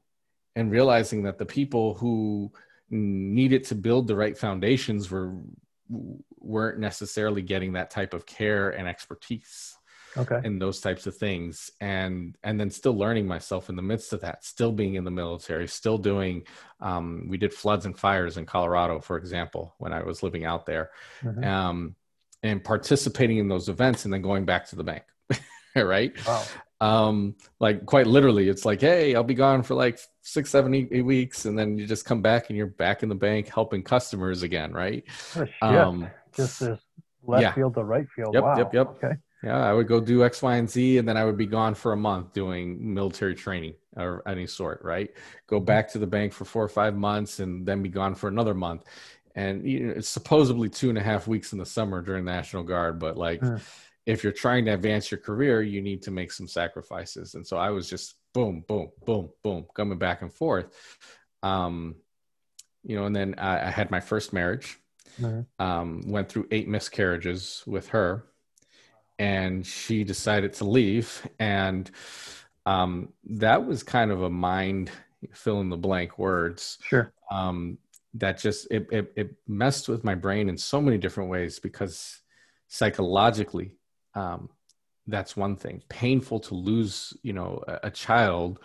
[0.56, 2.50] and realizing that the people who
[2.90, 5.34] needed to build the right foundations were
[6.38, 9.76] weren't necessarily getting that type of care and expertise
[10.16, 10.40] Okay.
[10.44, 14.20] and those types of things and and then still learning myself in the midst of
[14.20, 16.42] that still being in the military still doing
[16.80, 20.66] um, we did floods and fires in colorado for example when i was living out
[20.66, 20.90] there
[21.24, 21.44] Mhm.
[21.44, 21.94] um,
[22.42, 25.04] and participating in those events and then going back to the bank
[25.76, 26.44] right Wow.
[26.80, 30.88] Um like quite literally it's like hey i'll be gone for like six seven eight,
[30.92, 33.82] eight weeks and then you just come back and you're back in the bank helping
[33.82, 36.78] customers again right What um Just this
[37.22, 37.52] left yeah.
[37.52, 38.34] field to right field.
[38.34, 38.56] Yep, wow.
[38.58, 38.86] yep, yep.
[38.88, 39.14] Okay.
[39.42, 41.74] Yeah, I would go do X, Y, and Z, and then I would be gone
[41.74, 45.10] for a month doing military training or any sort, right?
[45.46, 48.28] Go back to the bank for four or five months and then be gone for
[48.28, 48.84] another month.
[49.34, 52.62] And you know, it's supposedly two and a half weeks in the summer during National
[52.62, 53.56] Guard, but like Hmm.
[54.10, 57.34] If you're trying to advance your career, you need to make some sacrifices.
[57.36, 60.66] And so I was just boom, boom, boom, boom, coming back and forth.
[61.44, 61.94] Um,
[62.82, 64.78] you know, and then I, I had my first marriage
[65.20, 65.46] Mhm.
[65.60, 68.24] um, went through eight miscarriages with her
[69.18, 71.90] and she decided to leave and
[72.66, 74.90] um, that was kind of a mind
[75.32, 77.12] fill in the blank words Sure.
[77.30, 77.78] um,
[78.14, 82.22] that just it, it, it messed with my brain in so many different ways because
[82.68, 83.76] psychologically
[84.14, 84.48] um,
[85.06, 88.60] that's one thing painful to lose you know a, a child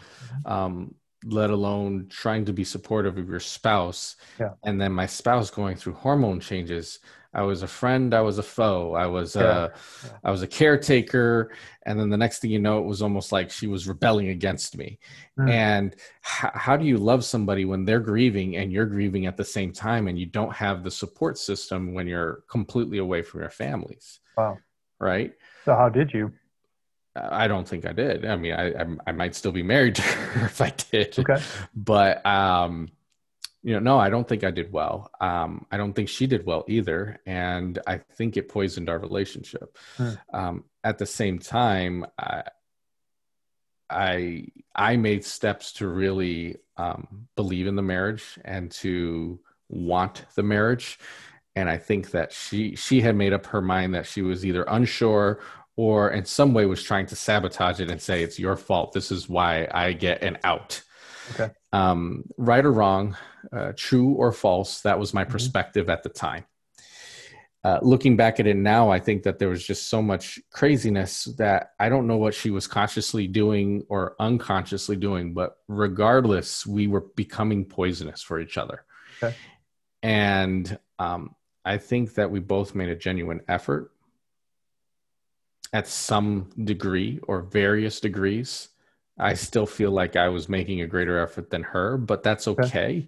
[0.45, 0.93] um,
[1.25, 4.51] let alone trying to be supportive of your spouse Yeah.
[4.63, 6.99] and then my spouse going through hormone changes
[7.33, 9.41] i was a friend i was a foe i was Yeah.
[9.43, 9.69] uh,
[10.03, 10.09] Yeah.
[10.25, 11.51] i was a caretaker
[11.87, 14.77] and then the next thing you know it was almost like she was rebelling against
[14.77, 14.99] me
[15.39, 15.49] Mm.
[15.49, 19.43] and h- how do you love somebody when they're grieving and you're grieving at the
[19.43, 23.49] same time and you don't have the support system when you're completely away from your
[23.49, 24.59] families Wow.
[24.99, 25.33] Right
[25.65, 26.31] So how did you?
[27.15, 28.25] I don't think I did.
[28.25, 31.17] I mean, I I, I might still be married to her if I did.
[31.17, 31.41] Okay.
[31.73, 32.89] But um,
[33.63, 35.09] you know, no, I don't think I did well.
[35.19, 39.75] Um, I don't think she did well either, and I think it poisoned our relationship.
[39.97, 40.11] Hmm.
[40.31, 42.43] Um, at the same time, I,
[43.89, 50.43] I I made steps to really um, believe in the marriage and to want the
[50.43, 50.99] marriage,
[51.55, 54.63] and I think that she she had made up her mind that she was either
[54.67, 55.39] unsure
[55.77, 58.93] or in some way was trying to sabotage it and say it's your fault.
[58.93, 60.81] This is why I get an out.
[61.33, 61.51] Okay.
[61.73, 63.17] Um, right or wrong,
[63.51, 65.29] uh, true or false, that was my Mhm.
[65.29, 66.45] perspective at the time.
[67.63, 71.23] Uh, looking back at it now, I think that there was just so much craziness
[71.39, 76.87] that I don't know what she was consciously doing or unconsciously doing, but regardless, we
[76.87, 78.85] were becoming poisonous for each other.
[79.17, 79.35] Okay.
[80.03, 81.35] And um,
[81.65, 83.91] I think that we both made a genuine effort
[85.73, 88.69] at some degree or various degrees.
[89.17, 92.63] I still feel like I was making a greater effort than her, but that's okay.
[92.63, 93.07] okay.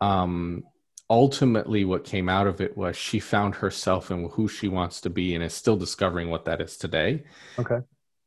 [0.00, 0.64] Um,
[1.08, 5.10] ultimately, what came out of it was she found herself and who she wants to
[5.10, 7.24] be and is still discovering what that is today.
[7.58, 7.80] Okay.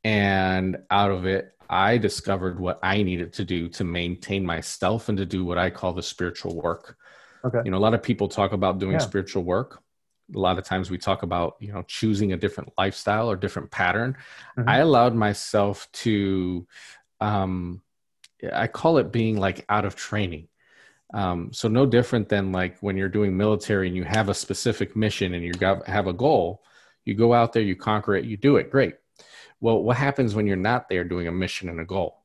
[0.04, 5.18] And out of it, I discovered what I needed to do to maintain myself and
[5.18, 6.98] to do what I call the spiritual work.
[7.46, 7.62] Okay.
[7.66, 9.00] You know, a lot of people talk about doing yeah.
[9.00, 9.82] spiritual work.
[10.34, 13.72] A lot of times we talk about, you know, choosing a different lifestyle or different
[13.72, 14.16] pattern.
[14.58, 14.70] Mm-hmm.
[14.70, 16.66] I allowed myself to
[17.20, 17.82] um
[18.52, 20.48] I call it being like out of training.
[21.14, 24.96] Um, so no different than like when you're doing military and you have a specific
[24.96, 26.64] mission and you got have a goal,
[27.06, 28.96] you go out there, you conquer it, you do it, great.
[29.62, 32.23] Well, what happens when you're not there doing a mission and a goal?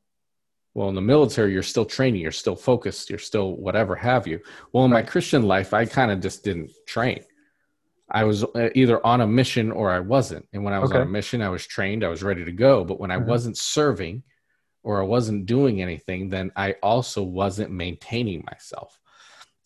[0.73, 4.39] Well, in the military, you're still training, you're still focused, you're still whatever have you.
[4.71, 7.23] Well, in my Christian life, I kind of just didn't train.
[8.11, 10.47] I was uh, either on a mission or I wasn't.
[10.53, 10.99] And when I was okay.
[10.99, 12.83] on a mission, I was trained, I was ready to go.
[12.83, 13.29] But when I mm-hmm.
[13.29, 14.23] wasn't serving
[14.83, 18.99] or I wasn't doing anything, then I also wasn't maintaining myself.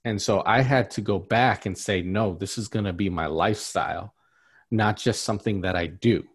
[0.06, 3.10] And so I had to go back and say, no, this is going to be
[3.10, 4.14] my lifestyle,
[4.72, 6.26] not just something that I do.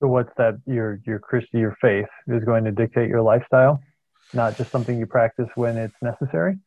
[0.00, 0.60] So what's that?
[0.66, 3.80] Your your Christian your faith is going to dictate your lifestyle,
[4.32, 6.58] not just something you practice when it's necessary.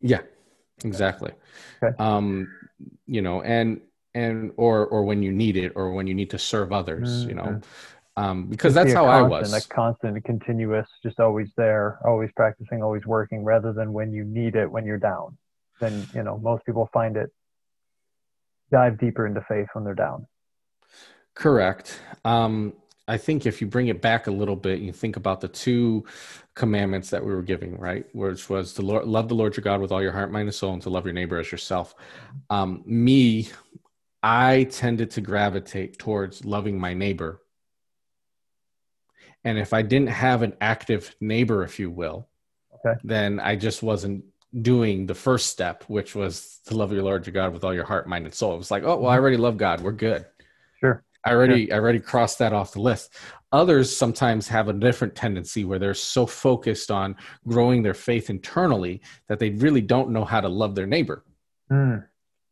[0.00, 0.20] Yeah,
[0.84, 1.32] exactly.
[1.82, 1.96] Okay.
[1.98, 2.48] Um,
[3.06, 3.80] you know, and
[4.14, 7.08] and or or when you need it, or when you need to serve others.
[7.08, 7.28] Mm-hmm.
[7.28, 8.22] You know, mm-hmm.
[8.22, 9.50] um, because just that's how constant, I was.
[9.50, 14.56] That constant, continuous, just always there, always practicing, always working, rather than when you need
[14.56, 15.38] it when you're down.
[15.80, 17.30] Then you know most people find it
[18.70, 20.26] dive deeper into faith when they're down.
[21.38, 22.00] Correct.
[22.24, 22.72] Um,
[23.06, 26.04] I think if you bring it back a little bit, you think about the two
[26.56, 28.04] commandments that we were giving, right?
[28.12, 30.54] Which was to Lord, love the Lord your God with all your heart, mind, and
[30.54, 31.94] soul, and to love your neighbor as yourself.
[32.50, 33.50] Um, me,
[34.20, 37.40] I tended to gravitate towards loving my neighbor.
[39.44, 42.28] And if I didn't have an active neighbor, if you will,
[42.74, 42.98] okay.
[43.04, 44.24] then I just wasn't
[44.60, 47.84] doing the first step, which was to love your Lord your God with all your
[47.84, 48.54] heart, mind, and soul.
[48.54, 49.82] It was like, oh, well, I already love God.
[49.82, 50.26] We're good.
[50.80, 51.04] Sure.
[51.28, 53.14] I already I already crossed that off the list.
[53.52, 59.00] Others sometimes have a different tendency where they're so focused on growing their faith internally
[59.28, 61.24] that they really don't know how to love their neighbor.
[61.70, 62.04] Mm.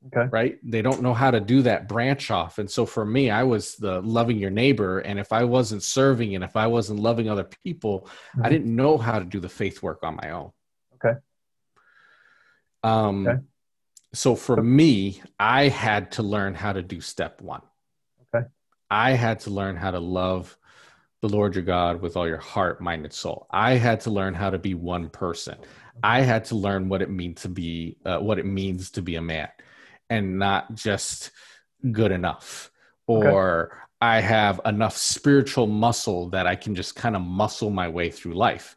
[0.06, 0.28] Okay.
[0.30, 0.58] Right?
[0.62, 2.58] They don't know how to do that branch off.
[2.58, 5.00] And so for me, I was the loving your neighbor.
[5.00, 8.46] And if I wasn't serving and if I wasn't loving other people, mm-hmm.
[8.46, 10.52] I didn't know how to do the faith work on my own.
[10.94, 11.18] Okay.
[12.84, 13.40] Um, okay.
[14.14, 17.62] So for me, I had to learn how to do step one.
[18.90, 20.57] I had to learn how to love
[21.22, 23.46] the Lord your God with all your heart, mind, and soul.
[23.51, 25.57] I had to learn how to be one person.
[26.03, 29.16] I had to learn what it means to be uh, what it means to be
[29.16, 29.49] a man,
[30.11, 31.31] and not just
[31.90, 32.70] good enough
[33.07, 33.75] or okay.
[34.01, 38.35] I have enough spiritual muscle that I can just kind of muscle my way through
[38.35, 38.77] life.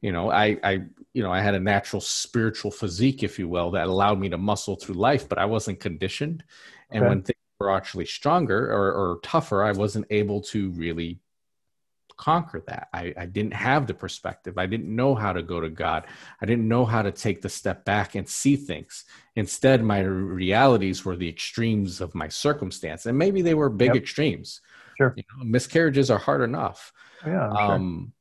[0.00, 0.82] You know, I, I,
[1.14, 4.38] you know, I had a natural spiritual physique, if you will, that allowed me to
[4.38, 6.44] muscle through life, but I wasn't conditioned.
[6.90, 7.08] And okay.
[7.08, 11.20] when things were actually stronger or, or tougher, I wasn't able to really
[12.16, 12.88] conquer that.
[12.92, 14.58] I, I didn't have the perspective.
[14.58, 16.06] I didn't know how to go to God.
[16.40, 19.04] I didn't know how to take the step back and see things.
[19.34, 23.06] Instead, my realities were the extremes of my circumstance.
[23.06, 23.96] And maybe they were big yep.
[23.96, 24.60] extremes.
[24.96, 25.12] Sure.
[25.16, 26.92] You know, miscarriages are hard enough.
[27.26, 27.50] Yeah.
[27.50, 28.12] Um,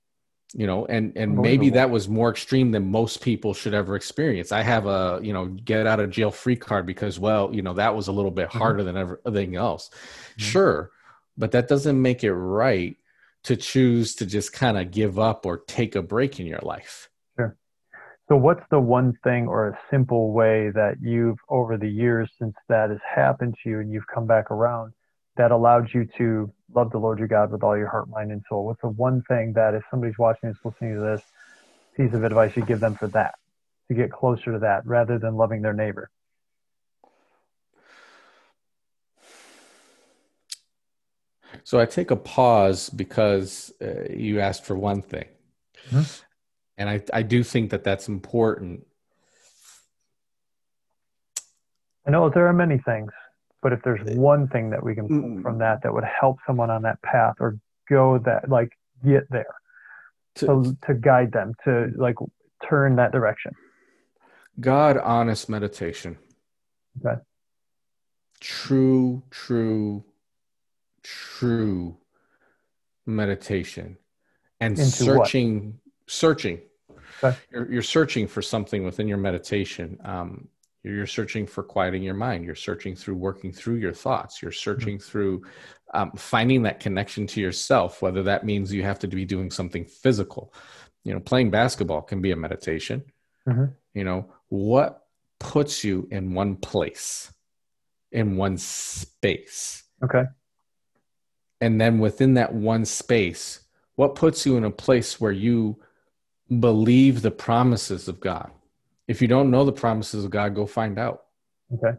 [0.55, 4.51] you know and and maybe that was more extreme than most people should ever experience
[4.53, 7.73] i have a you know get out of jail free card because well you know
[7.73, 8.57] that was a little bit mm-hmm.
[8.57, 8.93] harder mm-hmm.
[8.93, 10.41] than everything else mm-hmm.
[10.41, 10.91] sure
[11.37, 12.95] but that doesn't make it right
[13.43, 17.09] to choose to just kind of give up or take a break in your life
[17.37, 17.57] sure
[18.29, 22.55] so what's the one thing or a simple way that you've over the years since
[22.69, 24.93] that has happened to you and you've come back around
[25.35, 28.43] that allowed you to love the Lord your God with all your heart, mind, and
[28.49, 28.65] soul?
[28.65, 31.21] What's the one thing that if somebody's watching this, listening to this
[31.95, 33.35] piece of advice you give them for that,
[33.87, 36.09] to get closer to that rather than loving their neighbor?
[41.63, 45.25] So I take a pause because uh, you asked for one thing.
[45.89, 46.03] Mm-hmm.
[46.77, 48.85] And I, I do think that that's important.
[52.05, 53.11] I know there are many things.
[53.65, 56.69] But if there's one thing that we can pull from that that would help someone
[56.69, 57.57] on that path or
[57.89, 59.55] go that like get there
[60.35, 62.13] to, to, to guide them to like
[62.69, 63.53] turn that direction.
[64.59, 66.15] God honest meditation.
[67.03, 67.19] Okay.
[68.39, 70.03] True, true,
[71.01, 71.97] true
[73.07, 73.97] meditation
[74.59, 75.75] and Into searching what?
[76.05, 76.61] searching
[77.23, 77.35] okay.
[77.51, 80.49] you're, you're searching for something within your meditation um,
[80.85, 82.45] You're searching for quieting your mind.
[82.45, 84.41] You're searching through working through your thoughts.
[84.41, 85.09] You're searching mm-hmm.
[85.09, 85.43] through
[85.95, 89.83] um, finding that connection to yourself, whether that means you have to be doing something
[89.83, 90.53] physical.
[91.03, 93.03] You know, playing basketball can be a meditation.
[93.49, 93.65] Mm-hmm.
[93.95, 95.07] You know, what
[95.39, 97.33] puts you in one place,
[98.11, 99.83] in one space?
[100.03, 100.23] Okay.
[101.61, 103.61] And then within that one space,
[103.95, 105.81] what puts you in a place where you
[106.59, 108.51] believe the promises of God?
[109.07, 111.23] If you don't know the promises of God, go find out.
[111.73, 111.97] Okay.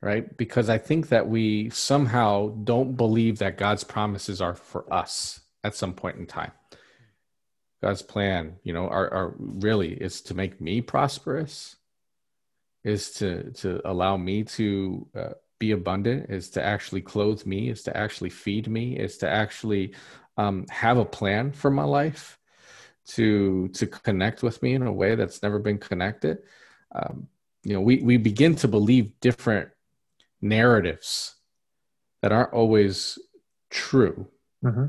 [0.00, 0.36] Right?
[0.36, 5.74] Because I think that we somehow don't believe that God's promises are for us at
[5.74, 6.52] some point in time.
[7.82, 11.76] God's plan, you know, are, are really is to make me prosperous,
[12.84, 15.28] is to to allow me to uh,
[15.58, 19.94] be abundant, is to actually clothe me, is to actually feed me, is to actually
[20.36, 22.37] um, have a plan for my life
[23.08, 26.38] to to connect with me in a way that's never been connected
[26.94, 27.26] um,
[27.64, 29.68] you know we we begin to believe different
[30.40, 31.34] narratives
[32.22, 33.18] that aren't always
[33.70, 34.26] true
[34.64, 34.86] mm-hmm.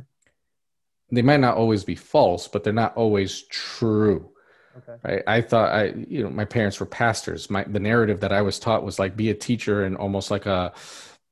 [1.12, 4.30] they might not always be false but they're not always true
[4.78, 5.00] okay.
[5.04, 8.42] right i thought i you know my parents were pastors my the narrative that i
[8.42, 10.74] was taught was like be a teacher and almost like a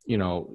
[0.07, 0.49] you know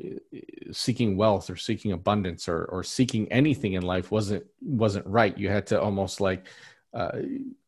[0.72, 5.48] seeking wealth or seeking abundance or or seeking anything in life wasn't wasn't right you
[5.48, 6.46] had to almost like
[6.94, 7.18] uh,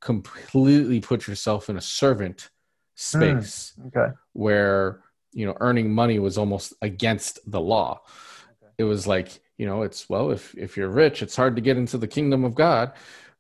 [0.01, 2.51] completely put yourself in a servant
[2.95, 4.13] space mm, okay.
[4.33, 8.01] where you know earning money was almost against the law
[8.63, 8.73] okay.
[8.79, 11.77] it was like you know it's well if if you're rich it's hard to get
[11.77, 12.93] into the kingdom of god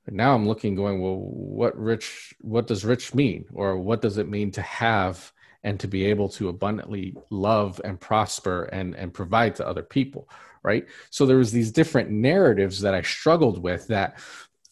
[0.04, 4.18] but now i'm looking going well what rich what does rich mean or what does
[4.18, 5.32] it mean to have
[5.64, 10.28] and to be able to abundantly love and prosper and and provide to other people
[10.62, 14.18] right so there was these different narratives that i struggled with that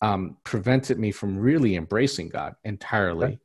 [0.02, 3.38] um, prevented me from really embracing god entirely okay.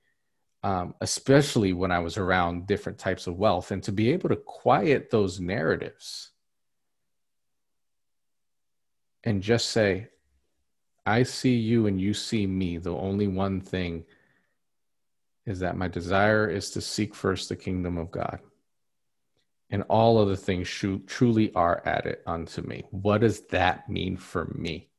[0.64, 4.36] um, especially when i was around different types of wealth and to be able to
[4.36, 6.32] quiet those narratives
[9.24, 10.08] and just say
[11.06, 14.04] i see you and you see me the only one thing
[15.48, 18.40] is that my desire is to seek first the kingdom of God.
[19.70, 22.84] And all other things sh- truly are added unto me.
[22.92, 24.90] What does that mean for me?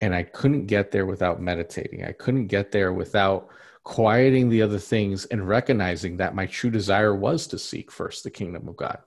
[0.00, 2.04] And I couldn't get there without meditating.
[2.04, 3.48] I couldn't get there without
[3.84, 8.30] quieting the other things and recognizing that my true desire was to seek first the
[8.30, 8.98] kingdom of God.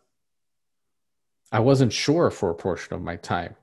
[1.51, 3.55] I wasn't sure for a portion of my time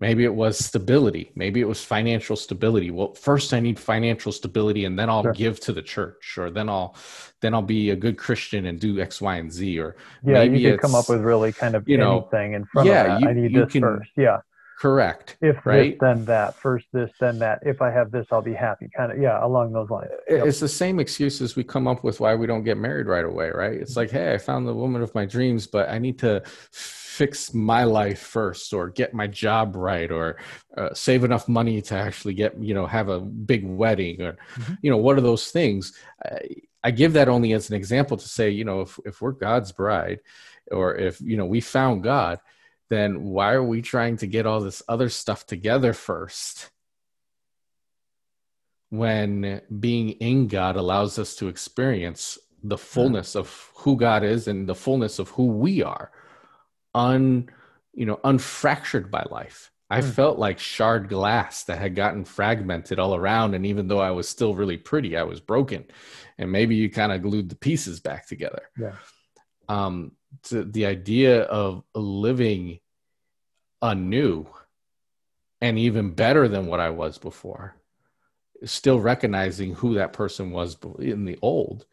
[0.00, 1.30] Maybe it was stability.
[1.36, 2.90] Maybe it was financial stability.
[2.90, 5.32] Well, first I need financial stability and then I'll sure.
[5.32, 6.96] give to the church or then I'll
[7.40, 9.78] then I'll be a good Christian and do X, Y, and Z.
[9.78, 12.64] Or yeah, maybe you could come up with really kind of you know, anything in
[12.64, 13.20] front yeah, of that.
[13.22, 14.10] You, I need this can, first.
[14.16, 14.38] Yeah.
[14.78, 15.36] Correct.
[15.40, 15.92] If right?
[15.92, 16.56] this, then that.
[16.56, 17.60] First this, then that.
[17.62, 18.88] If I have this, I'll be happy.
[18.96, 20.10] Kind of, yeah, along those lines.
[20.28, 20.46] Yep.
[20.46, 23.50] It's the same excuses we come up with why we don't get married right away,
[23.50, 23.74] right?
[23.74, 26.42] It's like, hey, I found the woman of my dreams, but I need to
[27.14, 30.36] fix my life first or get my job right or
[30.76, 34.74] uh, save enough money to actually get you know have a big wedding or mm-hmm.
[34.82, 35.92] you know what are those things
[36.24, 36.40] I,
[36.82, 39.70] I, give that only as an example to say you know if, if we're god's
[39.70, 40.18] bride
[40.72, 42.40] or if you know we found god
[42.94, 46.70] then why are we trying to get all this other stuff together first
[48.90, 54.68] when being in god allows us to experience the fullness of who god is and
[54.68, 56.10] the fullness of who we are
[56.94, 57.48] un
[57.94, 59.70] you know unfractured by life?
[59.90, 60.10] I mm.
[60.10, 64.28] felt like shard glass that had gotten fragmented all around and even though i was
[64.28, 65.84] still really pretty i was broken.
[66.38, 68.62] And maybe you kind of glued the pieces back together.
[68.78, 68.96] Yeah.
[69.68, 70.12] Um
[70.44, 72.80] to the idea of living
[73.84, 74.46] anew
[75.60, 77.76] and even better than what i was before
[78.64, 81.86] still recognizing who that person was in the old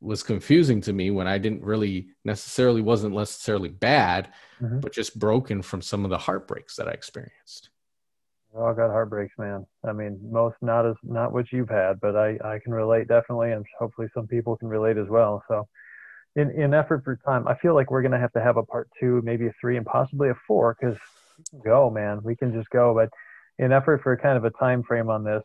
[0.00, 4.80] was confusing to me when I didn't really necessarily wasn't necessarily bad, mm-hmm.
[4.80, 7.70] but just broken from some of the heartbreaks that I experienced.
[8.52, 9.66] We all got heartbreaks, man.
[9.86, 13.52] I mean, most not as not what you've had, but I I can relate definitely,
[13.52, 15.44] and hopefully some people can relate as well.
[15.48, 15.68] So,
[16.38, 18.88] in in effort for time, I feel like we're gonna have to have a part
[19.00, 20.96] two, maybe a three, and possibly a four, because
[21.64, 22.94] go, man, we can just go.
[22.94, 23.10] But
[23.62, 25.42] in effort for kind of a time frame on this,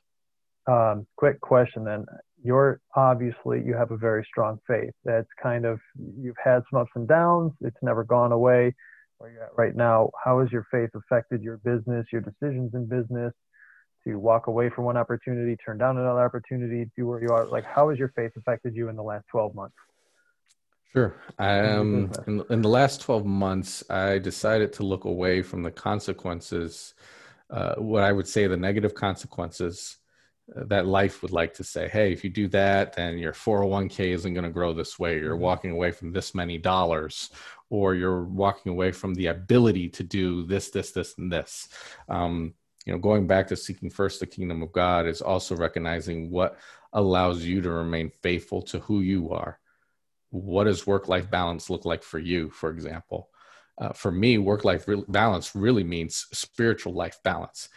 [0.67, 2.05] um, quick question then.
[2.43, 4.93] You're obviously you have a very strong faith.
[5.03, 5.79] That's kind of
[6.19, 7.53] you've had some ups and downs.
[7.61, 8.75] It's never gone away.
[9.17, 12.85] Where you're at right now how has your faith affected your business your decisions in
[12.85, 13.33] business?
[14.05, 17.45] To walk away from one opportunity turn down another opportunity do where you are?
[17.45, 19.75] Like how has your faith affected you in the last 12 months
[20.93, 25.71] sure um, in, in the last 12 months i decided to look away from the
[25.71, 26.93] consequences
[27.49, 29.97] uh, what i would say the negative consequences
[30.47, 34.33] that life would like to say, hey, if you do that, then your 401k isn't
[34.33, 35.17] going to grow this way.
[35.19, 35.41] You're mm-hmm.
[35.41, 37.29] walking away from this many dollars,
[37.69, 41.69] or you're walking away from the ability to do this, this, this, and this.
[42.09, 42.53] Um,
[42.85, 46.57] you know, going back to seeking first the kingdom of God is also recognizing what
[46.91, 49.59] allows you to remain faithful to who you are.
[50.33, 53.29] What does work life balance look like for you, for example?
[53.77, 57.69] Uh, for me, work life re- balance really means spiritual life balance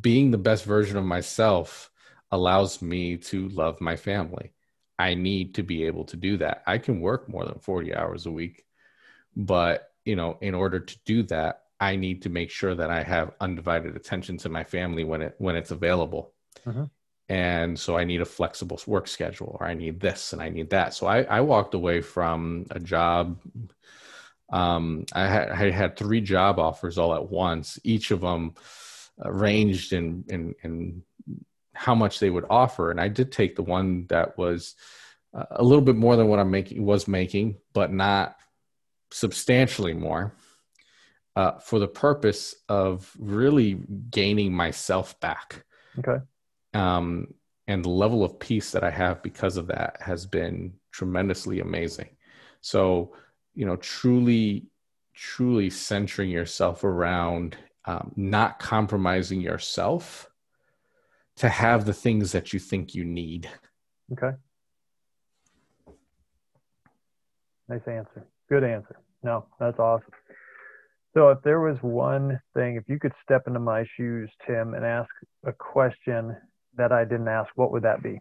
[0.00, 1.90] being the best version of myself
[2.30, 4.52] allows me to love my family.
[4.98, 6.62] I need to be able to do that.
[6.66, 8.64] I can work more than 40 hours a week,
[9.34, 13.02] but you know, in order to do that, I need to make sure that I
[13.02, 16.34] have undivided attention to my family when it when it's available.
[16.66, 16.86] Uh-huh.
[17.30, 20.70] And so I need a flexible work schedule, or I need this and I need
[20.70, 20.94] that.
[20.94, 23.40] So I, I walked away from a job.
[24.52, 27.78] Um, I had I had three job offers all at once.
[27.84, 28.54] Each of them
[29.24, 31.04] ranged in, in, in
[31.72, 32.90] how much they would offer.
[32.90, 34.74] And I did take the one that was
[35.32, 38.34] uh, a little bit more than what I'm making was making, but not
[39.12, 40.34] substantially more.
[41.36, 45.64] Uh, for the purpose of really gaining myself back.
[45.96, 46.24] Okay.
[46.74, 47.34] Um,
[47.66, 52.08] and the level of peace that I have because of that has been tremendously amazing.
[52.60, 53.14] So,
[53.54, 54.66] you know, truly,
[55.14, 60.28] truly centering yourself around um, not compromising yourself
[61.36, 63.48] to have the things that you think you need.
[64.12, 64.36] Okay.
[67.68, 68.26] Nice answer.
[68.48, 68.96] Good answer.
[69.22, 70.10] No, that's awesome.
[71.14, 74.84] So, if there was one thing, if you could step into my shoes, Tim, and
[74.84, 75.08] ask
[75.44, 76.36] a question
[76.76, 78.20] that I didn't ask, what would that be?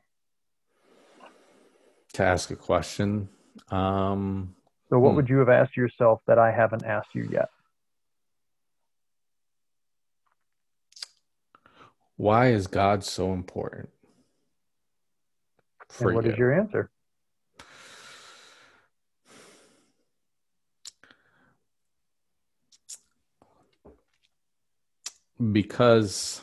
[2.14, 3.30] To ask a question.
[3.70, 4.56] Um,
[4.90, 5.16] so, what hmm.
[5.18, 7.50] would you have asked yourself that I haven't asked you yet?
[12.18, 13.90] Why is God so important?
[15.88, 16.32] For and what you?
[16.32, 16.90] is your answer?
[25.52, 26.42] Because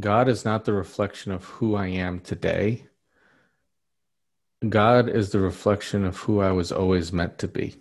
[0.00, 2.86] God is not the reflection of who I am today.
[4.66, 7.76] God is the reflection of who I was always meant to be.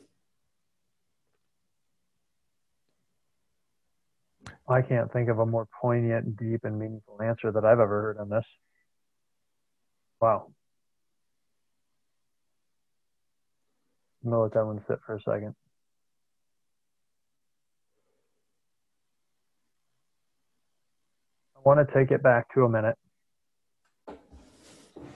[4.68, 8.18] I can't think of a more poignant, deep, and meaningful answer that I've ever heard
[8.18, 8.45] on this.
[10.22, 10.54] Wow.
[14.24, 15.56] I'm going to let that one sit for a second.
[21.66, 22.95] Want to take it back to a minute.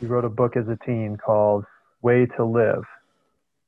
[0.02, 1.66] You wrote a book as a teen called
[2.02, 2.84] Way to Live.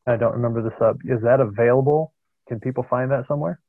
[0.05, 0.99] I don't remember the sub.
[1.05, 2.13] Is that available?
[2.47, 3.59] Can people find that somewhere?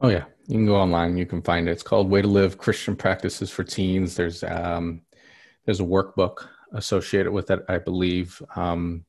[0.00, 1.16] Oh yeah, you can go online.
[1.16, 1.72] You can find it.
[1.72, 5.02] It's called "Way to Live: Christian Practices for Teens." There's um,
[5.64, 8.42] there's a workbook associated with it, I believe.
[8.56, 9.04] Um,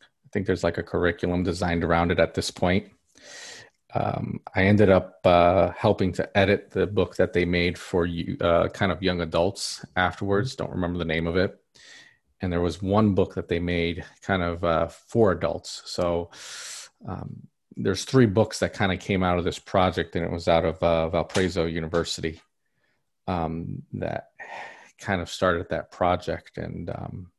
[0.00, 2.90] I think there's like a curriculum designed around it at this point.
[3.94, 8.36] Um, I ended up uh, helping to edit the book that they made for you,
[8.40, 10.56] uh, kind of young adults afterwards.
[10.56, 11.56] Don't remember the name of it.
[12.40, 15.82] And there was one book that they made kind of uh, for adults.
[15.86, 16.30] So
[17.06, 20.48] um, there's three books that kind of came out of this project, and it was
[20.48, 22.40] out of uh, Valparaiso University
[23.26, 24.30] um, that
[24.98, 26.58] kind of started that project.
[26.58, 27.30] And um,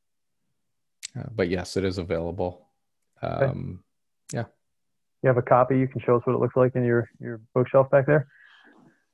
[1.18, 2.68] uh, but yes, it is available.
[3.22, 3.85] Um, okay.
[5.26, 5.78] You have a copy.
[5.78, 8.28] You can show us what it looks like in your your bookshelf back there.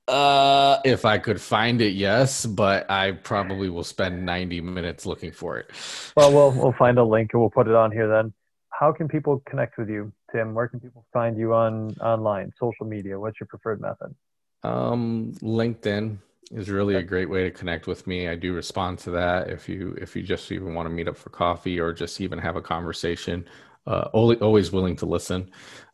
[0.07, 5.31] Uh, if I could find it, yes, but I probably will spend 90 minutes looking
[5.31, 5.71] for it.
[6.17, 8.33] Well, we'll we'll find a link and we'll put it on here then
[8.81, 10.55] how can people connect with you, Tim?
[10.55, 13.19] Where can people find you on online, social media?
[13.19, 14.15] What's your preferred method?
[14.63, 16.17] Um, LinkedIn
[16.51, 18.27] is really a great way to connect with me.
[18.27, 19.49] I do respond to that.
[19.51, 22.39] If you if you just even want to meet up for coffee or just even
[22.39, 23.45] have a conversation,
[23.85, 25.51] uh, always willing to listen.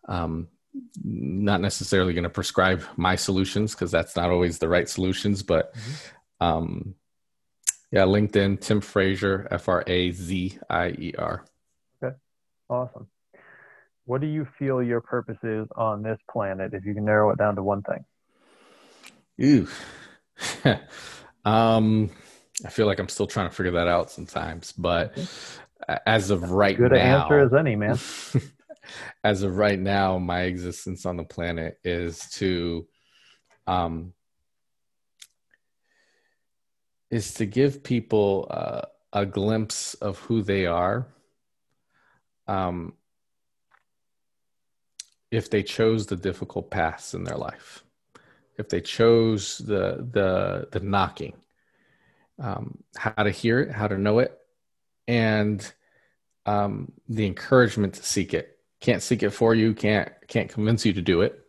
[0.08, 0.48] Um,
[1.04, 5.74] not necessarily going to prescribe my solutions because that's not always the right solutions, but
[5.76, 6.46] mm-hmm.
[6.46, 6.96] um,
[7.92, 11.46] yeah, LinkedIn, Tim Frazier, F R A Z I E R.
[12.04, 12.16] Okay,
[12.70, 13.08] awesome.
[14.06, 17.38] What do you feel your purpose is on this planet if you can narrow it
[17.38, 18.06] down to one thing?
[19.44, 19.68] Ooh.
[21.46, 22.10] um,
[22.66, 25.18] I feel like I'm still trying to figure that out sometimes, but
[26.06, 28.00] as of right good now, good answer as any, man.
[29.24, 32.88] as of right now, my existence on the planet is to,
[33.68, 34.14] um,
[37.10, 38.82] is to give people uh,
[39.14, 41.08] a glimpse of who they are
[42.48, 42.94] um,
[45.32, 47.84] if they chose the difficult paths in their life.
[48.58, 51.34] if they chose the the the knocking,
[52.40, 54.38] um, how to hear it, how to know it,
[55.08, 55.74] and
[56.46, 58.57] um, the encouragement to seek it.
[58.80, 59.74] Can't seek it for you.
[59.74, 61.44] Can't can't convince you to do it.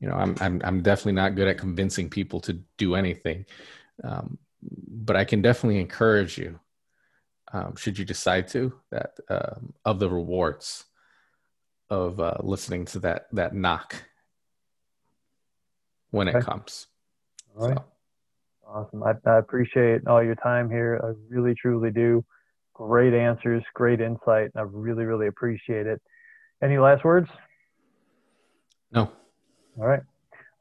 [0.00, 3.46] You know, I'm I'm I'm definitely not good at convincing people to do anything,
[4.02, 6.58] um, but I can definitely encourage you.
[7.52, 10.84] Um, should you decide to that um, of the rewards
[11.90, 14.02] of uh, listening to that that knock
[16.10, 16.38] when okay.
[16.38, 16.86] it comes.
[17.56, 17.76] All right.
[17.76, 17.84] So.
[18.66, 19.02] Awesome.
[19.02, 20.98] I, I appreciate all your time here.
[21.04, 22.24] I really, truly do.
[22.72, 24.50] Great answers, great insight.
[24.54, 26.00] and I really, really appreciate it.
[26.62, 27.28] Any last words?
[28.92, 29.10] No.
[29.78, 30.02] All right.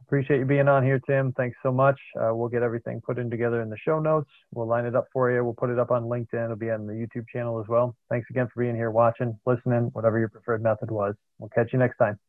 [0.02, 1.32] Appreciate you being on here, Tim.
[1.34, 1.98] Thanks so much.
[2.20, 4.30] Uh, we'll get everything put in together in the show notes.
[4.54, 5.42] We'll line it up for you.
[5.44, 6.44] We'll put it up on LinkedIn.
[6.44, 7.96] It'll be on the YouTube channel as well.
[8.10, 11.16] Thanks again for being here, watching, listening, whatever your preferred method was.
[11.40, 12.20] We'll catch you next time.